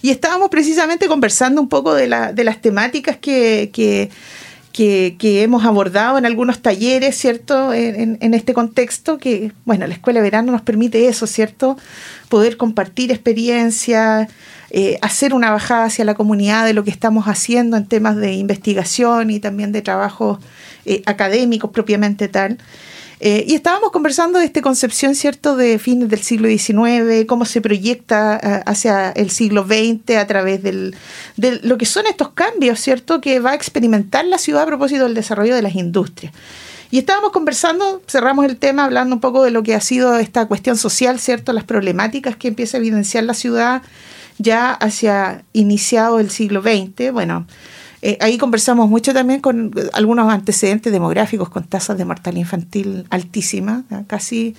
Y 0.04 0.12
estábamos 0.12 0.50
precisamente 0.50 1.08
conversando 1.08 1.60
un 1.62 1.68
poco 1.68 1.96
de, 1.96 2.10
la, 2.10 2.32
de 2.32 2.44
las 2.44 2.62
temáticas 2.62 3.18
que, 3.18 4.12
hemos 4.78 5.66
abordado 5.66 6.20
en 6.20 6.28
algunos 6.28 6.62
talleres, 6.62 7.18
¿cierto? 7.18 7.74
En, 7.74 8.20
en, 8.22 8.34
este 8.36 8.54
contexto, 8.54 9.18
que, 9.18 9.52
bueno, 9.66 9.88
la 9.88 9.96
escuela 9.96 10.20
de 10.20 10.26
verano 10.26 10.52
nos 10.52 10.62
permite 10.62 11.08
eso, 11.08 11.26
¿cierto? 11.26 11.76
Poder 12.30 12.56
compartir 12.56 13.12
experiencias, 13.12 14.30
eh, 14.72 14.98
hacer 15.02 15.34
una 15.34 15.52
bajada 15.52 15.86
hacia 15.86 16.06
la 16.06 16.16
comunidad 16.16 16.66
de 16.66 16.74
lo 16.74 16.84
que 16.84 16.90
estamos 16.90 17.26
haciendo 17.26 17.78
en 17.78 17.86
temas 17.86 18.16
de 18.16 18.34
investigación 18.34 19.30
y 19.30 19.40
también 19.40 19.72
de 19.72 19.82
trabajo 19.82 20.40
eh, 20.86 21.04
académicos 21.06 21.70
propiamente 21.72 22.28
tal. 22.28 22.58
Eh, 23.22 23.46
y 23.48 23.56
estábamos 23.56 23.92
conversando 23.92 24.40
de 24.40 24.46
esta 24.46 24.62
concepción, 24.62 25.16
¿cierto?, 25.16 25.56
de 25.56 25.80
fines 25.80 26.10
del 26.10 26.22
siglo 26.22 26.50
XIX, 26.50 27.26
cómo 27.28 27.46
se 27.46 27.62
proyecta 27.62 28.36
hacia 28.66 29.12
el 29.12 29.30
siglo 29.30 29.66
XX 29.66 30.18
a 30.18 30.28
través 30.28 30.62
del, 30.62 30.96
de 31.38 31.60
lo 31.64 31.78
que 31.78 31.86
son 31.86 32.08
estos 32.08 32.30
cambios, 32.30 32.80
¿cierto?, 32.80 33.22
que 33.22 33.40
va 33.40 33.52
a 33.52 33.56
experimentar 33.56 34.26
la 34.26 34.38
ciudad 34.38 34.64
a 34.64 34.66
propósito 34.66 35.04
del 35.04 35.14
desarrollo 35.14 35.56
de 35.56 35.62
las 35.62 35.76
industrias. 35.76 36.34
Y 36.92 36.98
estábamos 36.98 37.32
conversando, 37.32 38.02
cerramos 38.08 38.46
el 38.46 38.58
tema 38.58 38.84
hablando 38.84 39.16
un 39.16 39.22
poco 39.22 39.44
de 39.44 39.52
lo 39.52 39.64
que 39.64 39.76
ha 39.76 39.82
sido 39.82 40.18
esta 40.18 40.46
cuestión 40.48 40.76
social, 40.76 41.20
¿cierto?, 41.20 41.54
las 41.54 41.64
problemáticas 41.64 42.36
que 42.36 42.50
empieza 42.50 42.78
a 42.78 42.80
evidenciar 42.80 43.24
la 43.24 43.34
ciudad 43.34 43.82
ya 44.38 44.72
hacia 44.72 45.44
iniciado 45.54 46.20
el 46.20 46.30
siglo 46.30 46.62
XX. 46.62 47.12
Bueno, 47.12 47.48
eh, 48.02 48.18
ahí 48.22 48.38
conversamos 48.38 48.90
mucho 48.90 49.14
también 49.14 49.42
con 49.42 49.72
algunos 49.94 50.32
antecedentes 50.32 50.92
demográficos 50.92 51.50
con 51.50 51.64
tasas 51.64 51.98
de 51.98 52.06
mortalidad 52.06 52.42
infantil 52.42 53.06
altísimas, 53.10 53.84
casi 54.08 54.56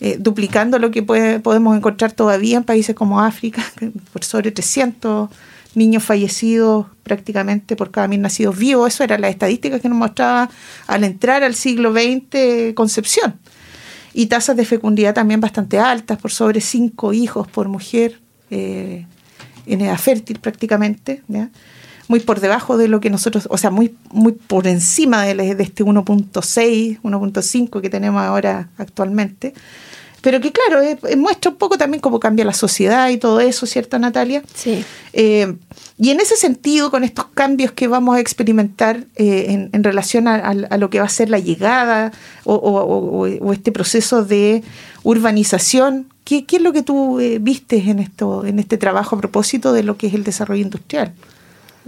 eh, 0.00 0.16
duplicando 0.18 0.78
lo 0.78 0.90
que 0.90 1.02
podemos 1.02 1.76
encontrar 1.76 2.12
todavía 2.12 2.56
en 2.56 2.64
países 2.64 2.94
como 2.96 3.20
África, 3.20 3.62
por 4.12 4.24
sobre 4.24 4.50
300 4.50 5.30
niños 5.74 6.02
fallecidos 6.02 6.86
prácticamente 7.04 7.76
por 7.76 7.90
cada 7.90 8.08
mil 8.08 8.20
nacidos 8.20 8.58
vivos. 8.58 8.92
Eso 8.94 9.04
era 9.04 9.18
la 9.18 9.28
estadística 9.28 9.78
que 9.78 9.88
nos 9.88 9.98
mostraba 9.98 10.50
al 10.86 11.04
entrar 11.04 11.44
al 11.44 11.54
siglo 11.54 11.92
XX 11.92 12.74
Concepción. 12.74 13.38
Y 14.12 14.26
tasas 14.26 14.56
de 14.56 14.64
fecundidad 14.64 15.14
también 15.14 15.40
bastante 15.40 15.78
altas, 15.78 16.18
por 16.18 16.32
sobre 16.32 16.60
cinco 16.60 17.12
hijos 17.12 17.46
por 17.46 17.68
mujer 17.68 18.20
eh, 18.50 19.06
en 19.66 19.80
edad 19.80 19.98
fértil 19.98 20.38
prácticamente, 20.38 21.22
muy 22.08 22.20
por 22.20 22.40
debajo 22.40 22.76
de 22.76 22.88
lo 22.88 23.00
que 23.00 23.10
nosotros, 23.10 23.46
o 23.50 23.58
sea, 23.58 23.70
muy, 23.70 23.94
muy 24.10 24.32
por 24.32 24.66
encima 24.66 25.24
de, 25.24 25.54
de 25.54 25.62
este 25.62 25.84
1.6, 25.84 27.00
1.5 27.02 27.80
que 27.80 27.90
tenemos 27.90 28.22
ahora 28.22 28.68
actualmente. 28.78 29.54
Pero 30.22 30.40
que 30.40 30.52
claro, 30.52 30.82
muestra 31.16 31.50
un 31.50 31.56
poco 31.56 31.78
también 31.78 32.00
cómo 32.00 32.20
cambia 32.20 32.44
la 32.44 32.52
sociedad 32.52 33.08
y 33.08 33.16
todo 33.16 33.40
eso, 33.40 33.66
¿cierto, 33.66 33.98
Natalia? 33.98 34.42
Sí. 34.54 34.84
Eh, 35.12 35.54
y 35.98 36.10
en 36.10 36.20
ese 36.20 36.36
sentido, 36.36 36.90
con 36.90 37.04
estos 37.04 37.26
cambios 37.26 37.72
que 37.72 37.88
vamos 37.88 38.16
a 38.16 38.20
experimentar 38.20 39.06
eh, 39.16 39.68
en, 39.72 39.84
relación 39.84 40.28
a, 40.28 40.52
lo 40.52 40.90
que 40.90 40.98
va 40.98 41.06
a 41.06 41.10
ser 41.10 41.30
la 41.30 41.38
llegada 41.38 42.12
o, 42.44 43.26
este 43.52 43.72
proceso 43.72 44.24
de 44.24 44.62
urbanización, 45.02 46.06
¿qué, 46.38 46.56
es 46.56 46.62
lo 46.62 46.72
que 46.72 46.82
tú 46.82 47.20
eh, 47.20 47.38
vistes 47.40 47.86
en, 47.88 47.98
esto, 47.98 48.44
en 48.44 48.58
este 48.58 48.78
trabajo 48.78 49.16
a 49.16 49.18
propósito 49.18 49.72
de 49.72 49.82
lo 49.82 49.96
que 49.96 50.06
es 50.06 50.14
el 50.14 50.24
desarrollo 50.24 50.62
industrial? 50.62 51.12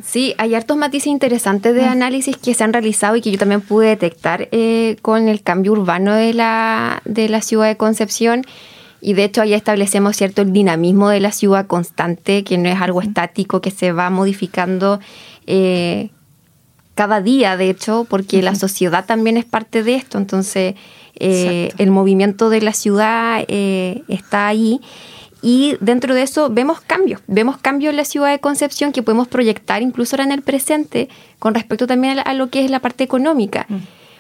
Sí, 0.03 0.35
hay 0.39 0.55
hartos 0.55 0.77
matices 0.77 1.09
interesantes 1.09 1.75
de 1.75 1.85
ah. 1.85 1.93
análisis 1.93 2.37
que 2.37 2.55
se 2.55 2.65
han 2.65 2.73
realizado 2.73 3.17
y 3.17 3.21
que 3.21 3.31
yo 3.31 3.39
también 3.39 3.61
pude 3.61 3.89
detectar 3.89 4.49
eh, 4.51 4.97
con 5.03 5.29
el 5.29 5.43
cambio 5.43 5.73
urbano 5.73 6.15
de 6.15 6.35
la, 6.35 7.03
de 7.05 7.29
la 7.29 7.41
ciudad 7.43 7.69
de 7.69 7.77
Concepción. 7.77 8.45
Y 9.01 9.15
de 9.15 9.25
hecho 9.25 9.43
ahí 9.43 9.53
establecemos 9.53 10.17
cierto 10.17 10.43
el 10.43 10.53
dinamismo 10.53 11.09
de 11.09 11.21
la 11.21 11.33
ciudad 11.33 11.67
constante, 11.67 12.45
que 12.45 12.57
no 12.57 12.69
es 12.69 12.81
algo 12.81 13.03
estático, 13.03 13.61
que 13.61 13.71
se 13.71 13.93
va 13.93 14.11
modificando 14.11 15.01
eh, 15.47 16.11
cada 16.95 17.21
día, 17.21 17.57
de 17.57 17.71
hecho, 17.71 18.07
porque 18.09 18.43
la 18.43 18.55
sociedad 18.55 19.07
también 19.07 19.37
es 19.37 19.45
parte 19.45 19.83
de 19.83 19.95
esto. 19.95 20.19
Entonces, 20.19 20.75
eh, 21.17 21.71
el 21.79 21.91
movimiento 21.91 22.51
de 22.51 22.61
la 22.61 22.73
ciudad 22.73 23.45
está 23.49 24.49
ahí. 24.49 24.81
Y 25.43 25.77
dentro 25.81 26.15
de 26.15 26.23
eso 26.23 26.51
vemos 26.51 26.81
cambios, 26.81 27.21
vemos 27.27 27.57
cambios 27.59 27.91
en 27.91 27.97
la 27.97 28.05
ciudad 28.05 28.31
de 28.31 28.39
Concepción 28.39 28.93
que 28.93 29.03
podemos 29.03 29.27
proyectar 29.27 29.83
incluso 29.83 30.15
ahora 30.15 30.25
en 30.25 30.33
el 30.33 30.43
presente 30.43 31.09
con 31.41 31.55
respecto 31.55 31.89
también 31.89 32.21
a, 32.25 32.33
lo 32.35 32.49
que 32.49 32.65
es 32.65 32.71
la 32.71 32.79
parte 32.79 33.03
económica. 33.03 33.67
Mm. 33.69 33.77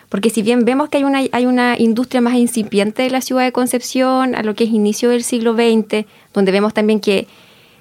Porque 0.08 0.30
si 0.30 0.42
bien 0.42 0.64
vemos 0.64 0.88
que 0.88 0.98
hay 0.98 1.04
una, 1.04 1.20
hay 1.30 1.46
una 1.46 1.78
industria 1.78 2.20
más 2.20 2.34
incipiente 2.34 3.02
de 3.02 3.10
la 3.10 3.20
ciudad 3.20 3.44
de 3.44 3.52
Concepción, 3.52 4.34
a 4.34 4.42
lo 4.42 4.54
que 4.54 4.64
es 4.64 4.70
inicio 4.70 5.10
del 5.10 5.22
siglo 5.22 5.54
XX, 5.54 6.06
donde 6.34 6.52
vemos 6.52 6.74
también 6.74 7.00
que 7.00 7.28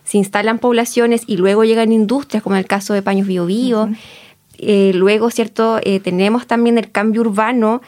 se 0.04 0.18
instalan 0.18 0.60
poblaciones 0.60 1.24
y 1.26 1.38
luego 1.38 1.64
llegan 1.66 1.92
industrias, 1.92 2.44
como 2.44 2.56
en 2.56 2.60
el 2.60 2.68
caso 2.68 2.94
de 2.94 3.02
Paños 3.02 3.28
Bio, 3.28 3.48
Bio. 3.48 3.90
Eh, 4.62 4.92
luego, 4.94 5.30
¿cierto? 5.32 5.80
Eh, 5.84 6.00
tenemos 6.00 6.48
también 6.48 6.78
el 6.78 6.92
cambio 6.92 7.22
urbano 7.22 7.82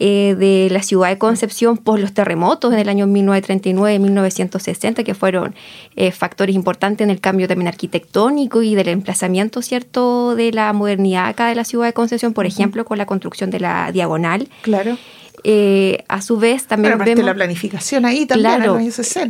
eh, 0.00 0.36
de 0.38 0.68
la 0.70 0.80
ciudad 0.84 1.08
de 1.08 1.18
Concepción 1.18 1.76
por 1.76 1.98
los 1.98 2.14
terremotos 2.14 2.72
en 2.72 2.78
el 2.78 2.88
año 2.88 3.08
1939-1960, 3.08 5.02
que 5.02 5.12
fueron 5.12 5.56
eh, 5.96 6.12
factores 6.12 6.54
importantes 6.54 7.04
en 7.04 7.10
el 7.10 7.20
cambio 7.20 7.48
también 7.48 7.66
arquitectónico 7.66 8.62
y 8.62 8.76
del 8.76 8.86
emplazamiento, 8.90 9.60
¿cierto?, 9.60 10.36
de 10.36 10.52
la 10.52 10.72
modernidad 10.72 11.26
acá 11.26 11.48
de 11.48 11.56
la 11.56 11.64
ciudad 11.64 11.86
de 11.86 11.94
Concepción, 11.94 12.32
por 12.32 12.46
ejemplo, 12.46 12.84
con 12.84 12.96
la 12.96 13.06
construcción 13.06 13.50
de 13.50 13.58
la 13.58 13.90
diagonal. 13.90 14.48
Claro. 14.62 14.96
Eh, 15.44 16.04
a 16.08 16.20
su 16.20 16.38
vez 16.38 16.66
también 16.66 16.98
vemos 16.98 17.24
la 17.24 17.34
planificación 17.34 18.04
ahí 18.04 18.26
también 18.26 18.62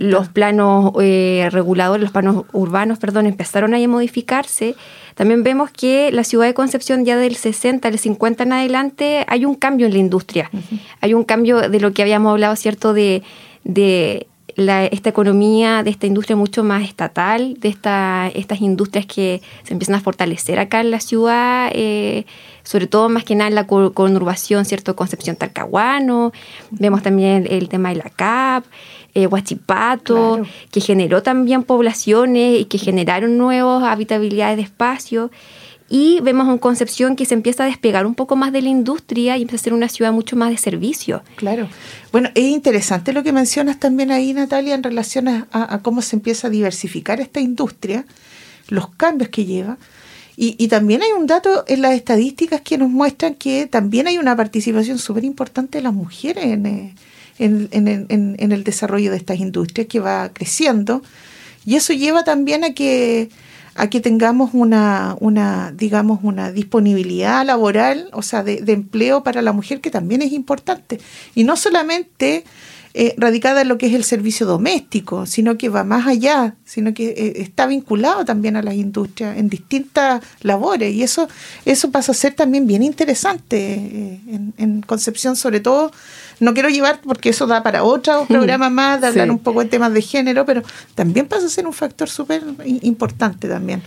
los 0.00 0.28
planos 0.28 0.92
reguladores, 0.94 2.02
los 2.02 2.12
planos 2.12 2.44
urbanos, 2.52 2.98
perdón, 2.98 3.26
empezaron 3.26 3.74
a 3.74 3.88
modificarse 3.88 4.74
también 5.18 5.42
vemos 5.42 5.72
que 5.72 6.12
la 6.12 6.22
ciudad 6.22 6.46
de 6.46 6.54
Concepción 6.54 7.04
ya 7.04 7.16
del 7.16 7.34
60 7.34 7.88
al 7.88 7.98
50 7.98 8.44
en 8.44 8.52
adelante 8.52 9.24
hay 9.26 9.46
un 9.46 9.56
cambio 9.56 9.88
en 9.88 9.92
la 9.92 9.98
industria. 9.98 10.48
Hay 11.00 11.12
un 11.12 11.24
cambio 11.24 11.68
de 11.68 11.80
lo 11.80 11.92
que 11.92 12.02
habíamos 12.02 12.30
hablado, 12.30 12.54
¿cierto? 12.54 12.92
De, 12.92 13.24
de 13.64 14.28
esta 14.56 15.08
economía, 15.08 15.82
de 15.82 15.90
esta 15.90 16.06
industria 16.06 16.36
mucho 16.36 16.62
más 16.62 16.84
estatal, 16.84 17.54
de 17.58 17.68
esta, 17.68 18.30
estas 18.32 18.60
industrias 18.60 19.06
que 19.06 19.42
se 19.64 19.72
empiezan 19.72 19.96
a 19.96 20.00
fortalecer 20.00 20.60
acá 20.60 20.82
en 20.82 20.92
la 20.92 21.00
ciudad, 21.00 21.70
eh, 21.74 22.24
sobre 22.68 22.86
todo 22.86 23.08
más 23.08 23.24
que 23.24 23.34
nada 23.34 23.48
en 23.48 23.54
la 23.54 23.66
conurbación, 23.66 24.66
¿cierto? 24.66 24.94
Concepción 24.94 25.36
Talcahuano. 25.36 26.32
Vemos 26.70 27.02
también 27.02 27.46
el 27.48 27.70
tema 27.70 27.88
de 27.88 27.94
la 27.94 28.10
CAP 28.10 28.66
eh, 29.14 29.26
Huachipato, 29.26 30.42
que 30.70 30.82
generó 30.82 31.22
también 31.22 31.62
poblaciones 31.62 32.60
y 32.60 32.66
que 32.66 32.76
generaron 32.76 33.38
nuevas 33.38 33.84
habitabilidades 33.84 34.58
de 34.58 34.64
espacio. 34.64 35.30
Y 35.88 36.20
vemos 36.20 36.46
en 36.46 36.58
Concepción 36.58 37.16
que 37.16 37.24
se 37.24 37.32
empieza 37.32 37.64
a 37.64 37.66
despegar 37.68 38.04
un 38.04 38.14
poco 38.14 38.36
más 38.36 38.52
de 38.52 38.60
la 38.60 38.68
industria 38.68 39.38
y 39.38 39.42
empieza 39.42 39.62
a 39.62 39.64
ser 39.64 39.72
una 39.72 39.88
ciudad 39.88 40.12
mucho 40.12 40.36
más 40.36 40.50
de 40.50 40.58
servicio. 40.58 41.22
Claro. 41.36 41.68
Bueno, 42.12 42.28
es 42.34 42.44
interesante 42.44 43.14
lo 43.14 43.22
que 43.22 43.32
mencionas 43.32 43.80
también 43.80 44.10
ahí, 44.10 44.34
Natalia, 44.34 44.74
en 44.74 44.82
relación 44.82 45.26
a, 45.28 45.80
cómo 45.80 46.02
se 46.02 46.16
empieza 46.16 46.48
a 46.48 46.50
diversificar 46.50 47.18
esta 47.18 47.40
industria, 47.40 48.04
los 48.68 48.90
cambios 48.90 49.30
que 49.30 49.46
lleva. 49.46 49.78
Y, 50.40 50.68
también 50.68 51.02
hay 51.02 51.10
un 51.10 51.26
dato 51.26 51.64
en 51.66 51.82
las 51.82 51.94
estadísticas 51.94 52.60
que 52.60 52.78
nos 52.78 52.90
muestran 52.90 53.34
que 53.34 53.66
también 53.66 54.06
hay 54.06 54.18
una 54.18 54.36
participación 54.36 54.96
súper 54.98 55.24
importante 55.24 55.78
de 55.78 55.82
las 55.82 55.92
mujeres 55.92 56.44
en, 56.44 56.64
eh, 56.64 56.94
en, 57.40 57.68
en, 57.72 58.36
en, 58.38 58.52
el 58.52 58.62
desarrollo 58.62 59.10
de 59.10 59.16
estas 59.16 59.40
industrias 59.40 59.88
que 59.88 59.98
va 59.98 60.28
creciendo 60.32 61.02
y 61.66 61.74
eso 61.74 61.92
lleva 61.92 62.22
también 62.22 62.62
a 62.62 62.72
que 62.72 63.30
a 63.74 63.90
que 63.90 63.98
tengamos 64.00 64.50
una, 64.52 65.16
una 65.18 65.72
digamos, 65.72 66.20
una 66.22 66.52
disponibilidad 66.52 67.44
laboral, 67.44 68.08
o 68.12 68.22
sea, 68.22 68.44
de, 68.44 68.60
de 68.60 68.74
empleo 68.74 69.24
para 69.24 69.42
la 69.42 69.52
mujer 69.52 69.80
que 69.80 69.90
también 69.90 70.22
es 70.22 70.30
importante. 70.30 71.00
Y 71.34 71.42
no 71.42 71.56
solamente 71.56 72.44
eh, 73.00 73.14
radicada 73.16 73.60
en 73.60 73.68
lo 73.68 73.78
que 73.78 73.86
es 73.86 73.94
el 73.94 74.02
servicio 74.02 74.44
doméstico, 74.44 75.24
sino 75.24 75.56
que 75.56 75.68
va 75.68 75.84
más 75.84 76.08
allá, 76.08 76.56
sino 76.64 76.94
que 76.94 77.10
eh, 77.10 77.32
está 77.42 77.68
vinculado 77.68 78.24
también 78.24 78.56
a 78.56 78.62
las 78.62 78.74
industrias 78.74 79.36
en 79.36 79.48
distintas 79.48 80.20
labores. 80.40 80.92
Y 80.92 81.04
eso, 81.04 81.28
eso 81.64 81.92
pasa 81.92 82.10
a 82.10 82.14
ser 82.16 82.34
también 82.34 82.66
bien 82.66 82.82
interesante 82.82 83.74
eh, 83.74 84.20
en, 84.58 84.82
Concepción, 84.82 85.36
sobre 85.36 85.60
todo. 85.60 85.92
No 86.40 86.54
quiero 86.54 86.70
llevar, 86.70 87.00
porque 87.00 87.28
eso 87.28 87.46
da 87.46 87.62
para 87.62 87.84
otro 87.84 88.24
programa 88.28 88.68
más, 88.68 89.00
de 89.00 89.06
hablar 89.06 89.30
un 89.30 89.38
poco 89.38 89.60
de 89.60 89.66
temas 89.66 89.92
de 89.92 90.02
género, 90.02 90.44
pero 90.44 90.64
también 90.96 91.28
pasa 91.28 91.46
a 91.46 91.50
ser 91.50 91.68
un 91.68 91.74
factor 91.74 92.08
súper 92.08 92.42
importante 92.66 93.46
también 93.48 93.80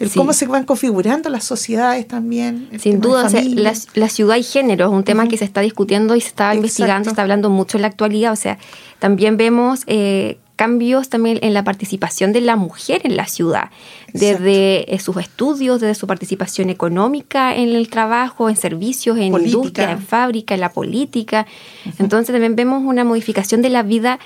el 0.00 0.10
cómo 0.10 0.32
se 0.32 0.46
van 0.46 0.64
configurando 0.64 1.28
las 1.28 1.44
sociedades 1.44 2.08
también. 2.08 2.68
Sin 2.78 3.00
duda, 3.00 3.28
la, 3.94 4.08
ciudad 4.08 4.36
y 4.36 4.42
género 4.42 4.86
es 4.86 4.90
un 4.90 5.04
tema 5.04 5.28
que 5.28 5.36
se 5.36 5.44
está 5.44 5.60
discutiendo 5.60 6.16
y 6.16 6.22
se 6.22 6.28
está 6.28 6.54
investigando, 6.54 7.04
se 7.04 7.10
está 7.10 7.22
hablando 7.22 7.50
mucho 7.50 7.76
en 7.76 7.82
la 7.82 7.88
actualidad. 7.88 8.32
O 8.32 8.36
sea, 8.36 8.58
también 8.98 9.36
vemos 9.36 9.82
eh, 9.86 10.38
cambios 10.56 11.10
también 11.10 11.38
en 11.42 11.52
la 11.52 11.64
participación 11.64 12.32
de 12.32 12.40
la 12.40 12.56
mujer 12.56 13.02
en 13.04 13.16
la 13.16 13.26
ciudad, 13.26 13.70
desde 14.14 14.94
eh, 14.94 14.98
sus 14.98 15.18
estudios, 15.18 15.80
desde 15.80 15.94
su 15.94 16.06
participación 16.06 16.70
económica 16.70 17.54
en 17.54 17.70
el 17.70 17.90
trabajo, 17.90 18.48
en 18.48 18.56
servicios, 18.56 19.18
en 19.18 19.34
industria, 19.34 19.90
en 19.90 20.02
fábrica, 20.02 20.54
en 20.54 20.60
la 20.60 20.72
política. 20.72 21.46
Entonces 21.98 22.32
también 22.32 22.56
vemos 22.56 22.82
una 22.84 23.04
modificación 23.04 23.60
de 23.60 23.68
la 23.68 23.82
vida 23.82 24.18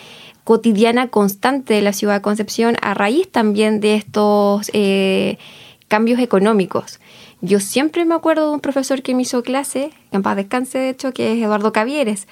cotidiana 0.44 1.08
constante 1.08 1.74
de 1.74 1.82
la 1.82 1.92
ciudad 1.92 2.14
de 2.14 2.22
Concepción 2.22 2.76
a 2.82 2.94
raíz 2.94 3.30
también 3.30 3.80
de 3.80 3.94
estos 3.94 4.70
eh, 4.72 5.38
cambios 5.88 6.18
económicos. 6.20 7.00
Yo 7.40 7.60
siempre 7.60 8.04
me 8.04 8.14
acuerdo 8.14 8.48
de 8.48 8.54
un 8.54 8.60
profesor 8.60 9.02
que 9.02 9.14
me 9.14 9.22
hizo 9.22 9.42
clase, 9.42 9.90
en 10.12 10.22
paz 10.22 10.36
descanse 10.36 10.78
de 10.78 10.90
hecho, 10.90 11.12
que 11.12 11.32
es 11.32 11.42
Eduardo 11.42 11.72
Cavieres, 11.72 12.26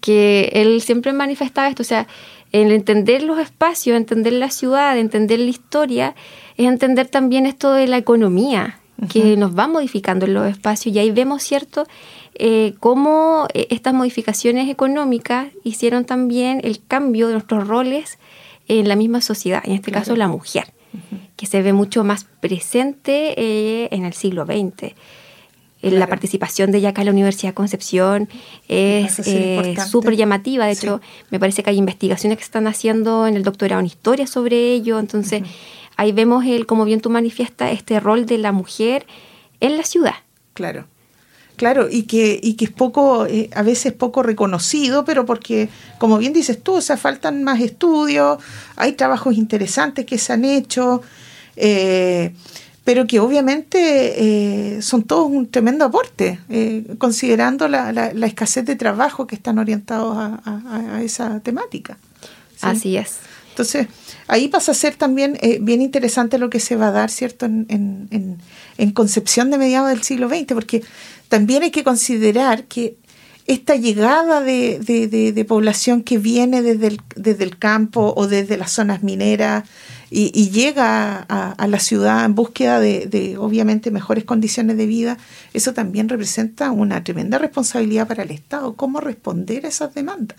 que 0.00 0.50
él 0.54 0.80
siempre 0.80 1.12
manifestaba 1.12 1.68
esto, 1.68 1.82
o 1.82 1.86
sea, 1.86 2.06
el 2.52 2.72
entender 2.72 3.22
los 3.22 3.38
espacios, 3.38 3.96
entender 3.96 4.32
la 4.32 4.50
ciudad, 4.50 4.96
entender 4.96 5.40
la 5.40 5.50
historia, 5.50 6.14
es 6.56 6.66
entender 6.66 7.08
también 7.08 7.44
esto 7.44 7.72
de 7.72 7.86
la 7.86 7.98
economía, 7.98 8.80
que 9.12 9.36
nos 9.36 9.56
va 9.56 9.68
modificando 9.68 10.24
en 10.24 10.32
los 10.32 10.46
espacios 10.46 10.94
y 10.94 10.98
ahí 10.98 11.10
vemos, 11.10 11.42
¿cierto?, 11.42 11.86
eh, 12.38 12.74
cómo 12.80 13.46
eh, 13.54 13.66
estas 13.70 13.94
modificaciones 13.94 14.68
económicas 14.68 15.48
hicieron 15.64 16.04
también 16.04 16.60
el 16.64 16.82
cambio 16.86 17.28
de 17.28 17.34
nuestros 17.34 17.66
roles 17.66 18.18
en 18.68 18.88
la 18.88 18.96
misma 18.96 19.20
sociedad, 19.20 19.62
en 19.64 19.72
este 19.72 19.92
caso 19.92 20.16
la 20.16 20.28
mujer, 20.28 20.64
que 21.36 21.46
se 21.46 21.62
ve 21.62 21.72
mucho 21.72 22.04
más 22.04 22.24
presente 22.24 23.34
eh, 23.36 23.88
en 23.90 24.04
el 24.04 24.12
siglo 24.12 24.44
XX. 24.44 24.94
La 25.82 26.06
participación 26.08 26.72
de 26.72 26.78
ella 26.78 26.88
acá 26.88 27.02
en 27.02 27.06
la 27.06 27.12
Universidad 27.12 27.50
de 27.50 27.54
Concepción 27.54 28.28
es 28.66 29.14
súper 29.88 30.16
llamativa. 30.16 30.66
De 30.66 30.72
hecho, 30.72 31.00
me 31.30 31.38
parece 31.38 31.62
que 31.62 31.70
hay 31.70 31.76
investigaciones 31.76 32.38
que 32.38 32.44
se 32.44 32.48
están 32.48 32.66
haciendo 32.66 33.26
en 33.26 33.36
el 33.36 33.44
doctorado 33.44 33.80
en 33.80 33.86
historia 33.86 34.26
sobre 34.26 34.72
ello. 34.72 34.98
Entonces, 34.98 35.42
ahí 35.96 36.12
vemos, 36.12 36.44
el, 36.44 36.66
como 36.66 36.84
bien 36.84 37.00
tú 37.00 37.10
manifiestas, 37.10 37.72
este 37.72 38.00
rol 38.00 38.26
de 38.26 38.38
la 38.38 38.52
mujer 38.52 39.06
en 39.60 39.76
la 39.76 39.84
ciudad. 39.84 40.14
Claro. 40.54 40.86
Claro, 41.56 41.88
y 41.90 42.02
que, 42.02 42.38
y 42.42 42.54
que 42.54 42.66
es 42.66 42.70
poco, 42.70 43.26
eh, 43.26 43.48
a 43.54 43.62
veces 43.62 43.94
poco 43.94 44.22
reconocido, 44.22 45.06
pero 45.06 45.24
porque, 45.24 45.70
como 45.98 46.18
bien 46.18 46.34
dices 46.34 46.62
tú, 46.62 46.74
o 46.74 46.80
sea, 46.82 46.98
faltan 46.98 47.42
más 47.44 47.60
estudios, 47.60 48.38
hay 48.76 48.92
trabajos 48.92 49.36
interesantes 49.36 50.04
que 50.04 50.18
se 50.18 50.34
han 50.34 50.44
hecho, 50.44 51.00
eh, 51.56 52.34
pero 52.84 53.06
que 53.06 53.20
obviamente 53.20 54.76
eh, 54.76 54.82
son 54.82 55.04
todos 55.04 55.30
un 55.30 55.50
tremendo 55.50 55.86
aporte, 55.86 56.38
considerando 56.98 57.68
la, 57.68 57.90
la, 57.90 58.26
escasez 58.26 58.66
de 58.66 58.76
trabajo 58.76 59.26
que 59.26 59.34
están 59.34 59.58
orientados 59.58 60.14
a, 60.16 61.00
esa 61.02 61.40
temática. 61.40 61.96
Así 62.60 62.96
es. 62.96 63.16
Entonces, 63.48 63.88
ahí 64.28 64.48
pasa 64.48 64.72
a 64.72 64.74
ser 64.74 64.94
también 64.94 65.38
bien 65.62 65.80
interesante 65.80 66.38
lo 66.38 66.50
que 66.50 66.60
se 66.60 66.76
va 66.76 66.88
a 66.88 66.92
dar, 66.92 67.10
¿cierto?, 67.10 67.46
en, 67.46 67.66
en, 67.68 68.38
en 68.78 68.90
Concepción 68.92 69.50
de 69.50 69.58
mediados 69.58 69.88
del 69.88 70.02
siglo 70.02 70.28
XX, 70.28 70.52
porque 70.52 70.82
también 71.28 71.62
hay 71.62 71.70
que 71.70 71.84
considerar 71.84 72.64
que 72.64 72.96
esta 73.46 73.76
llegada 73.76 74.40
de, 74.40 75.44
población 75.48 76.02
que 76.02 76.18
viene 76.18 76.62
desde 76.62 76.88
el, 76.88 77.00
desde 77.14 77.44
el, 77.44 77.58
campo 77.58 78.12
o 78.16 78.26
desde 78.26 78.56
las 78.56 78.72
zonas 78.72 79.02
mineras 79.02 79.68
y, 80.10 80.50
llega 80.50 81.18
a, 81.18 81.66
la 81.66 81.78
ciudad 81.78 82.24
en 82.24 82.34
búsqueda 82.34 82.80
de, 82.80 83.36
obviamente, 83.38 83.90
mejores 83.90 84.24
condiciones 84.24 84.76
de 84.76 84.86
vida, 84.86 85.18
eso 85.52 85.74
también 85.74 86.08
representa 86.08 86.70
una 86.70 87.02
tremenda 87.04 87.38
responsabilidad 87.38 88.08
para 88.08 88.24
el 88.24 88.30
Estado. 88.30 88.74
¿Cómo 88.74 89.00
responder 89.00 89.64
a 89.64 89.68
esas 89.68 89.94
demandas? 89.94 90.38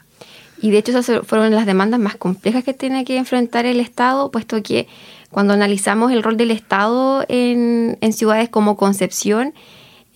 Y 0.61 0.71
de 0.71 0.79
hecho 0.79 0.97
esas 0.97 1.25
fueron 1.27 1.53
las 1.53 1.65
demandas 1.65 1.99
más 1.99 2.15
complejas 2.15 2.63
que 2.63 2.73
tiene 2.73 3.05
que 3.05 3.17
enfrentar 3.17 3.65
el 3.65 3.79
Estado, 3.79 4.31
puesto 4.31 4.61
que 4.63 4.87
cuando 5.29 5.53
analizamos 5.53 6.11
el 6.11 6.23
rol 6.23 6.35
del 6.35 6.51
Estado 6.51 7.23
en 7.27 7.97
ciudades 8.13 8.49
como 8.49 8.75
Concepción, 8.75 9.53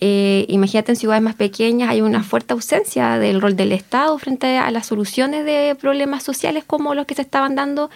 eh, 0.04 0.46
imagínate 0.48 0.90
en 0.90 0.96
ciudades 0.96 1.22
más 1.22 1.36
pequeñas 1.36 1.88
hay 1.88 2.00
una 2.00 2.24
fuerte 2.24 2.54
ausencia 2.54 3.20
del 3.20 3.40
rol 3.40 3.54
del 3.54 3.70
Estado 3.70 4.18
frente 4.18 4.58
a 4.58 4.68
las 4.72 4.86
soluciones 4.86 5.44
de 5.44 5.76
problemas 5.80 6.24
sociales 6.24 6.64
como 6.66 6.96
los 6.96 7.06
que 7.06 7.14
se 7.14 7.22
estaban 7.22 7.54
dando, 7.54 7.88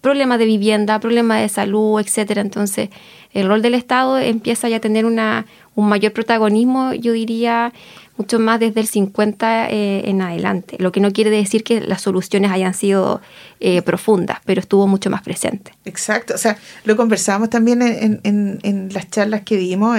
problemas 0.00 0.40
de 0.40 0.46
vivienda, 0.46 0.98
problemas 0.98 1.40
de 1.40 1.48
salud, 1.48 2.00
etcétera. 2.00 2.40
Entonces, 2.40 2.88
el 3.32 3.46
rol 3.46 3.62
del 3.62 3.74
Estado 3.74 4.18
empieza 4.18 4.68
ya 4.68 4.78
a 4.78 4.80
tener 4.80 5.06
una, 5.06 5.46
un 5.76 5.88
mayor 5.88 6.12
protagonismo, 6.12 6.94
yo 6.94 7.12
diría, 7.12 7.72
mucho 8.16 8.40
más 8.40 8.58
desde 8.58 8.80
el 8.80 8.88
50 8.88 9.70
eh, 9.70 10.10
en 10.10 10.22
adelante. 10.22 10.78
Lo 10.80 10.90
que 10.90 10.98
no 10.98 11.12
quiere 11.12 11.30
decir 11.30 11.62
que 11.62 11.80
las 11.80 12.02
soluciones 12.02 12.50
hayan 12.50 12.74
sido 12.74 13.20
eh, 13.60 13.82
profundas, 13.82 14.38
pero 14.44 14.60
estuvo 14.60 14.88
mucho 14.88 15.10
más 15.10 15.22
presente. 15.22 15.74
Exacto, 15.84 16.34
o 16.34 16.38
sea, 16.38 16.58
lo 16.82 16.96
conversábamos 16.96 17.50
también 17.50 17.82
en, 17.82 18.18
en, 18.24 18.88
las 18.92 19.08
charlas 19.10 19.42
que 19.42 19.56
dimos 19.56 19.96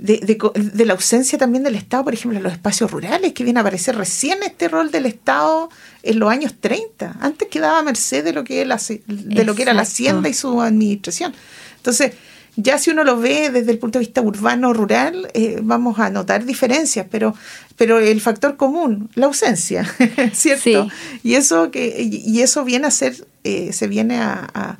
de, 0.00 0.84
la 0.86 0.92
ausencia 0.94 1.38
también 1.38 1.62
del 1.62 1.74
Estado, 1.74 2.04
por 2.04 2.14
ejemplo, 2.14 2.38
en 2.38 2.42
los 2.42 2.52
espacios 2.52 2.90
rurales, 2.90 3.32
que 3.32 3.44
viene 3.44 3.60
a 3.60 3.62
aparecer 3.62 3.96
recién 3.96 4.42
este 4.42 4.68
rol 4.68 4.90
del 4.90 5.06
Estado 5.06 5.68
en 6.02 6.18
los 6.18 6.30
años 6.30 6.54
30. 6.58 7.18
Antes 7.20 7.48
quedaba 7.48 7.78
a 7.78 7.82
merced 7.82 8.24
de 8.24 8.32
lo 8.32 8.44
que, 8.44 8.64
de 8.64 9.44
lo 9.44 9.54
que 9.54 9.62
era 9.62 9.74
la 9.74 9.82
hacienda 9.82 10.28
y 10.28 10.34
su 10.34 10.60
administración. 10.60 11.34
Entonces, 11.76 12.12
ya 12.56 12.78
si 12.78 12.90
uno 12.90 13.04
lo 13.04 13.18
ve 13.18 13.50
desde 13.50 13.70
el 13.70 13.78
punto 13.78 13.98
de 13.98 14.04
vista 14.04 14.20
urbano 14.20 14.72
rural, 14.72 15.30
eh, 15.34 15.60
vamos 15.62 15.98
a 15.98 16.10
notar 16.10 16.44
diferencias, 16.44 17.06
pero, 17.10 17.34
pero 17.76 17.98
el 18.00 18.20
factor 18.20 18.56
común, 18.56 19.10
la 19.14 19.26
ausencia, 19.26 19.84
¿cierto? 20.32 20.88
Y 21.22 21.34
eso 21.34 21.70
que, 21.70 21.96
y 22.02 22.40
eso 22.40 22.64
viene 22.64 22.86
a 22.86 22.90
ser, 22.90 23.26
eh, 23.44 23.72
se 23.72 23.86
viene 23.86 24.18
a 24.18 24.50
a, 24.54 24.78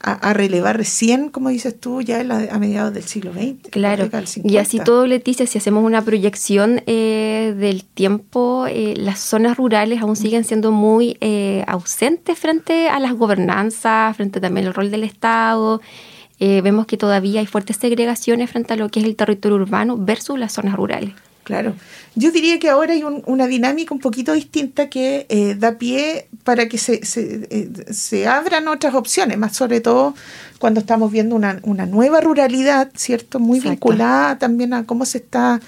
relevar 0.00 0.76
recién, 0.76 1.28
como 1.28 1.48
dices 1.48 1.78
tú, 1.78 2.02
ya 2.02 2.20
a 2.20 2.58
mediados 2.58 2.94
del 2.94 3.02
siglo 3.02 3.32
XX. 3.32 3.70
Claro, 3.70 4.08
y 4.44 4.56
así 4.58 4.78
todo, 4.78 5.06
Leticia, 5.06 5.46
si 5.46 5.58
hacemos 5.58 5.84
una 5.84 6.02
proyección 6.02 6.82
eh, 6.86 7.54
del 7.58 7.84
tiempo, 7.84 8.66
eh, 8.68 8.94
las 8.96 9.18
zonas 9.18 9.56
rurales 9.56 10.00
aún 10.00 10.16
siguen 10.16 10.44
siendo 10.44 10.70
muy 10.70 11.16
eh, 11.20 11.64
ausentes 11.66 12.38
frente 12.38 12.88
a 12.88 13.00
las 13.00 13.14
gobernanzas, 13.14 14.16
frente 14.16 14.40
también 14.40 14.66
al 14.66 14.74
rol 14.74 14.90
del 14.90 15.04
Estado. 15.04 15.80
vemos 16.38 16.86
que 16.86 16.96
todavía 16.96 17.40
hay 17.40 17.46
fuertes 17.46 17.76
segregaciones 17.76 18.50
frente 18.50 18.74
a 18.74 18.76
lo 18.76 18.88
que 18.88 19.00
es 19.00 19.06
el 19.06 19.16
territorio 19.16 19.56
urbano 19.56 19.96
versus 19.98 20.38
las 20.38 20.52
zonas 20.52 20.76
rurales. 20.76 21.10
Claro. 21.42 21.74
Yo 22.18 22.32
diría 22.32 22.58
que 22.58 22.68
ahora 22.68 22.94
hay 22.94 23.04
una 23.04 23.46
dinámica 23.46 23.94
un 23.94 24.00
poquito 24.00 24.32
distinta 24.32 24.90
que 24.90 25.26
eh, 25.28 25.54
da 25.56 25.78
pie 25.78 26.26
para 26.42 26.68
que 26.68 26.76
se, 26.76 27.06
se, 27.06 27.46
eh, 27.48 27.70
se, 27.92 28.26
abran 28.26 28.66
otras 28.66 28.94
opciones, 28.94 29.38
más 29.38 29.56
sobre 29.56 29.80
todo 29.80 30.16
cuando 30.58 30.80
estamos 30.80 31.12
viendo 31.12 31.36
una, 31.36 31.60
una 31.62 31.86
nueva 31.86 32.20
ruralidad, 32.20 32.90
¿cierto? 32.96 33.38
Muy 33.38 33.60
vinculada 33.60 34.36
también 34.36 34.74
a 34.74 34.84
cómo 34.84 35.04
se 35.04 35.18
está 35.18 35.60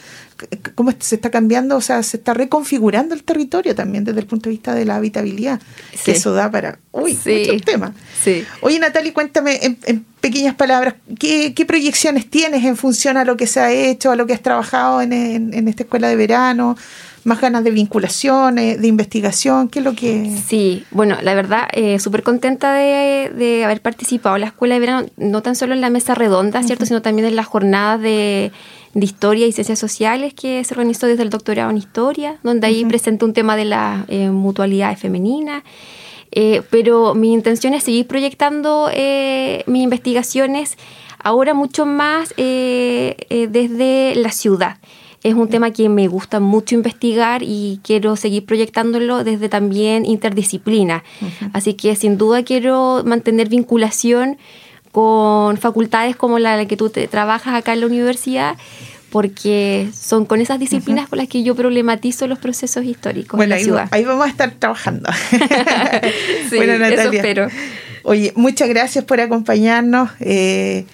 cómo 0.74 0.92
se 0.98 1.16
está 1.16 1.30
cambiando, 1.30 1.76
o 1.76 1.80
sea, 1.80 2.02
se 2.02 2.16
está 2.16 2.34
reconfigurando 2.34 3.14
el 3.14 3.22
territorio 3.22 3.74
también 3.74 4.04
desde 4.04 4.20
el 4.20 4.26
punto 4.26 4.48
de 4.48 4.52
vista 4.52 4.74
de 4.74 4.84
la 4.84 4.96
habitabilidad, 4.96 5.60
que 6.04 6.12
eso 6.12 6.32
da 6.32 6.50
para, 6.50 6.78
uy, 6.92 7.12
muchos 7.12 7.62
temas. 7.62 7.92
Sí. 8.22 8.44
Oye, 8.60 8.78
Natalie, 8.78 9.12
cuéntame 9.12 9.60
en, 9.62 10.04
pequeñas 10.20 10.54
palabras, 10.54 10.94
¿qué, 11.18 11.64
proyecciones 11.66 12.28
tienes 12.28 12.64
en 12.64 12.76
función 12.76 13.16
a 13.16 13.24
lo 13.24 13.36
que 13.36 13.46
se 13.46 13.60
ha 13.60 13.72
hecho, 13.72 14.10
a 14.10 14.16
lo 14.16 14.26
que 14.26 14.34
has 14.34 14.42
trabajado 14.42 15.00
en, 15.00 15.12
en 15.12 15.68
esta 15.68 15.84
escuela 15.84 16.08
de 16.08 16.16
verano? 16.16 16.39
Más 17.24 17.40
ganas 17.40 17.64
de 17.64 17.70
vinculación, 17.70 18.56
de 18.56 18.86
investigación? 18.86 19.68
¿Qué 19.68 19.80
es 19.80 19.84
lo 19.84 19.94
que...? 19.94 20.36
Sí, 20.46 20.84
bueno, 20.90 21.16
la 21.22 21.34
verdad, 21.34 21.68
eh, 21.72 21.98
súper 21.98 22.22
contenta 22.22 22.72
de, 22.72 23.30
de, 23.34 23.64
haber 23.64 23.82
participado 23.82 24.36
en 24.36 24.42
la 24.42 24.48
Escuela 24.48 24.74
de 24.74 24.80
Verano, 24.80 25.06
no 25.16 25.42
tan 25.42 25.54
solo 25.54 25.74
en 25.74 25.80
la 25.80 25.90
mesa 25.90 26.14
redonda, 26.14 26.62
¿cierto?, 26.62 26.86
sino 26.86 27.02
también 27.02 27.28
en 27.28 27.36
las 27.36 27.46
jornadas 27.46 28.00
de 28.00 28.52
de 28.94 29.04
Historia 29.04 29.46
y 29.46 29.52
Ciencias 29.52 29.78
Sociales 29.78 30.34
que 30.34 30.64
se 30.64 30.74
organizó 30.74 31.06
desde 31.06 31.22
el 31.22 31.30
doctorado 31.30 31.70
en 31.70 31.78
Historia, 31.78 32.38
donde 32.42 32.66
ahí 32.66 32.84
presenté 32.84 33.24
un 33.24 33.32
tema 33.32 33.56
de 33.56 33.64
la 33.64 34.04
eh, 34.08 34.30
mutualidad 34.30 34.96
femenina. 34.98 35.62
Eh, 36.32 36.62
pero 36.70 37.14
mi 37.14 37.32
intención 37.32 37.74
es 37.74 37.84
seguir 37.84 38.06
proyectando 38.06 38.88
eh, 38.92 39.64
mis 39.66 39.82
investigaciones 39.82 40.76
ahora 41.18 41.54
mucho 41.54 41.86
más 41.86 42.34
desde 42.36 44.14
la 44.14 44.30
ciudad. 44.30 44.78
Es 45.22 45.34
un 45.34 45.48
tema 45.48 45.70
que 45.70 45.88
me 45.90 46.08
gusta 46.08 46.40
mucho 46.40 46.74
investigar 46.74 47.42
y 47.42 47.80
quiero 47.84 48.16
seguir 48.16 48.46
proyectándolo 48.46 49.22
desde 49.22 49.50
también 49.50 50.06
interdisciplina. 50.06 51.04
Así 51.52 51.74
que 51.74 51.94
sin 51.94 52.16
duda 52.16 52.42
quiero 52.42 53.02
mantener 53.04 53.48
vinculación 53.48 54.38
con 54.92 55.58
facultades 55.58 56.16
como 56.16 56.38
la 56.38 56.64
que 56.66 56.76
tú 56.76 56.88
te, 56.88 57.06
trabajas 57.06 57.54
acá 57.54 57.74
en 57.74 57.80
la 57.80 57.86
universidad, 57.86 58.56
porque 59.10 59.88
son 59.94 60.24
con 60.24 60.40
esas 60.40 60.58
disciplinas 60.58 61.08
con 61.08 61.18
las 61.18 61.28
que 61.28 61.42
yo 61.42 61.54
problematizo 61.54 62.26
los 62.26 62.38
procesos 62.38 62.84
históricos 62.84 63.36
bueno, 63.36 63.56
la 63.56 63.60
ciudad. 63.60 63.88
Ahí 63.90 64.04
vamos 64.04 64.26
a 64.26 64.30
estar 64.30 64.50
trabajando. 64.52 65.10
sí, 66.50 66.56
bueno, 66.56 66.78
Natalia. 66.78 67.02
Eso 67.02 67.12
espero. 67.12 67.48
Oye, 68.04 68.32
muchas 68.36 68.68
gracias 68.68 69.04
por 69.04 69.20
acompañarnos. 69.20 70.10
Eh, 70.20 70.86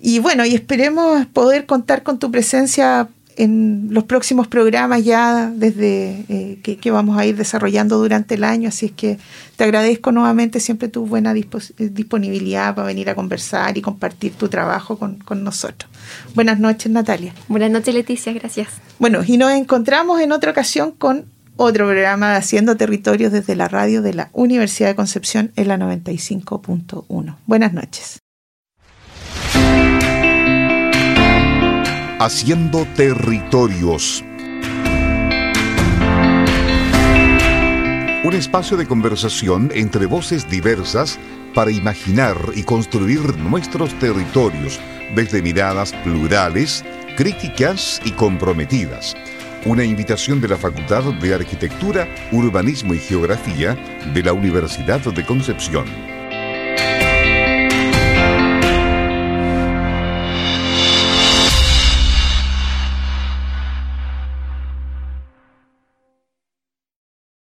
y 0.00 0.18
bueno, 0.18 0.44
y 0.44 0.54
esperemos 0.54 1.26
poder 1.26 1.66
contar 1.66 2.02
con 2.02 2.18
tu 2.18 2.30
presencia 2.30 3.08
en 3.40 3.88
los 3.90 4.04
próximos 4.04 4.48
programas 4.48 5.02
ya 5.02 5.50
desde 5.54 6.24
eh, 6.28 6.58
que, 6.62 6.90
vamos 6.90 7.18
a 7.18 7.24
ir 7.24 7.36
desarrollando 7.36 7.98
durante 7.98 8.34
el 8.34 8.44
año. 8.44 8.68
Así 8.68 8.86
es 8.86 8.92
que 8.92 9.18
te 9.56 9.64
agradezco 9.64 10.12
nuevamente 10.12 10.60
siempre 10.60 10.88
tu 10.88 11.06
buena 11.06 11.32
disponibilidad 11.32 12.74
para 12.74 12.86
venir 12.86 13.08
a 13.08 13.14
conversar 13.14 13.78
y 13.78 13.80
compartir 13.82 14.32
tu 14.34 14.48
trabajo 14.48 14.98
con, 14.98 15.16
con 15.16 15.42
nosotros. 15.42 15.90
Buenas 16.34 16.60
noches, 16.60 16.92
Natalia. 16.92 17.32
Buenas 17.48 17.70
noches, 17.70 17.94
Leticia. 17.94 18.32
Gracias. 18.34 18.68
Bueno, 18.98 19.22
y 19.26 19.38
nos 19.38 19.52
encontramos 19.52 20.20
en 20.20 20.32
otra 20.32 20.50
ocasión 20.50 20.92
con 20.92 21.24
otro 21.56 21.86
programa 21.86 22.32
de 22.32 22.36
Haciendo 22.36 22.76
Territorios 22.76 23.32
desde 23.32 23.56
la 23.56 23.68
radio 23.68 24.02
de 24.02 24.14
la 24.14 24.28
Universidad 24.32 24.88
de 24.88 24.96
Concepción 24.96 25.52
en 25.56 25.68
la 25.68 25.78
95.1. 25.78 27.36
Buenas 27.46 27.72
noches. 27.72 28.20
Haciendo 32.22 32.86
Territorios. 32.96 34.22
Un 38.22 38.34
espacio 38.34 38.76
de 38.76 38.86
conversación 38.86 39.70
entre 39.72 40.04
voces 40.04 40.46
diversas 40.46 41.18
para 41.54 41.70
imaginar 41.70 42.36
y 42.54 42.64
construir 42.64 43.38
nuestros 43.38 43.98
territorios 44.00 44.78
desde 45.14 45.40
miradas 45.40 45.94
plurales, 46.04 46.84
críticas 47.16 48.02
y 48.04 48.10
comprometidas. 48.10 49.16
Una 49.64 49.84
invitación 49.84 50.42
de 50.42 50.48
la 50.48 50.58
Facultad 50.58 51.04
de 51.14 51.34
Arquitectura, 51.34 52.06
Urbanismo 52.32 52.92
y 52.92 52.98
Geografía 52.98 53.76
de 54.12 54.22
la 54.22 54.34
Universidad 54.34 55.00
de 55.00 55.24
Concepción. 55.24 56.19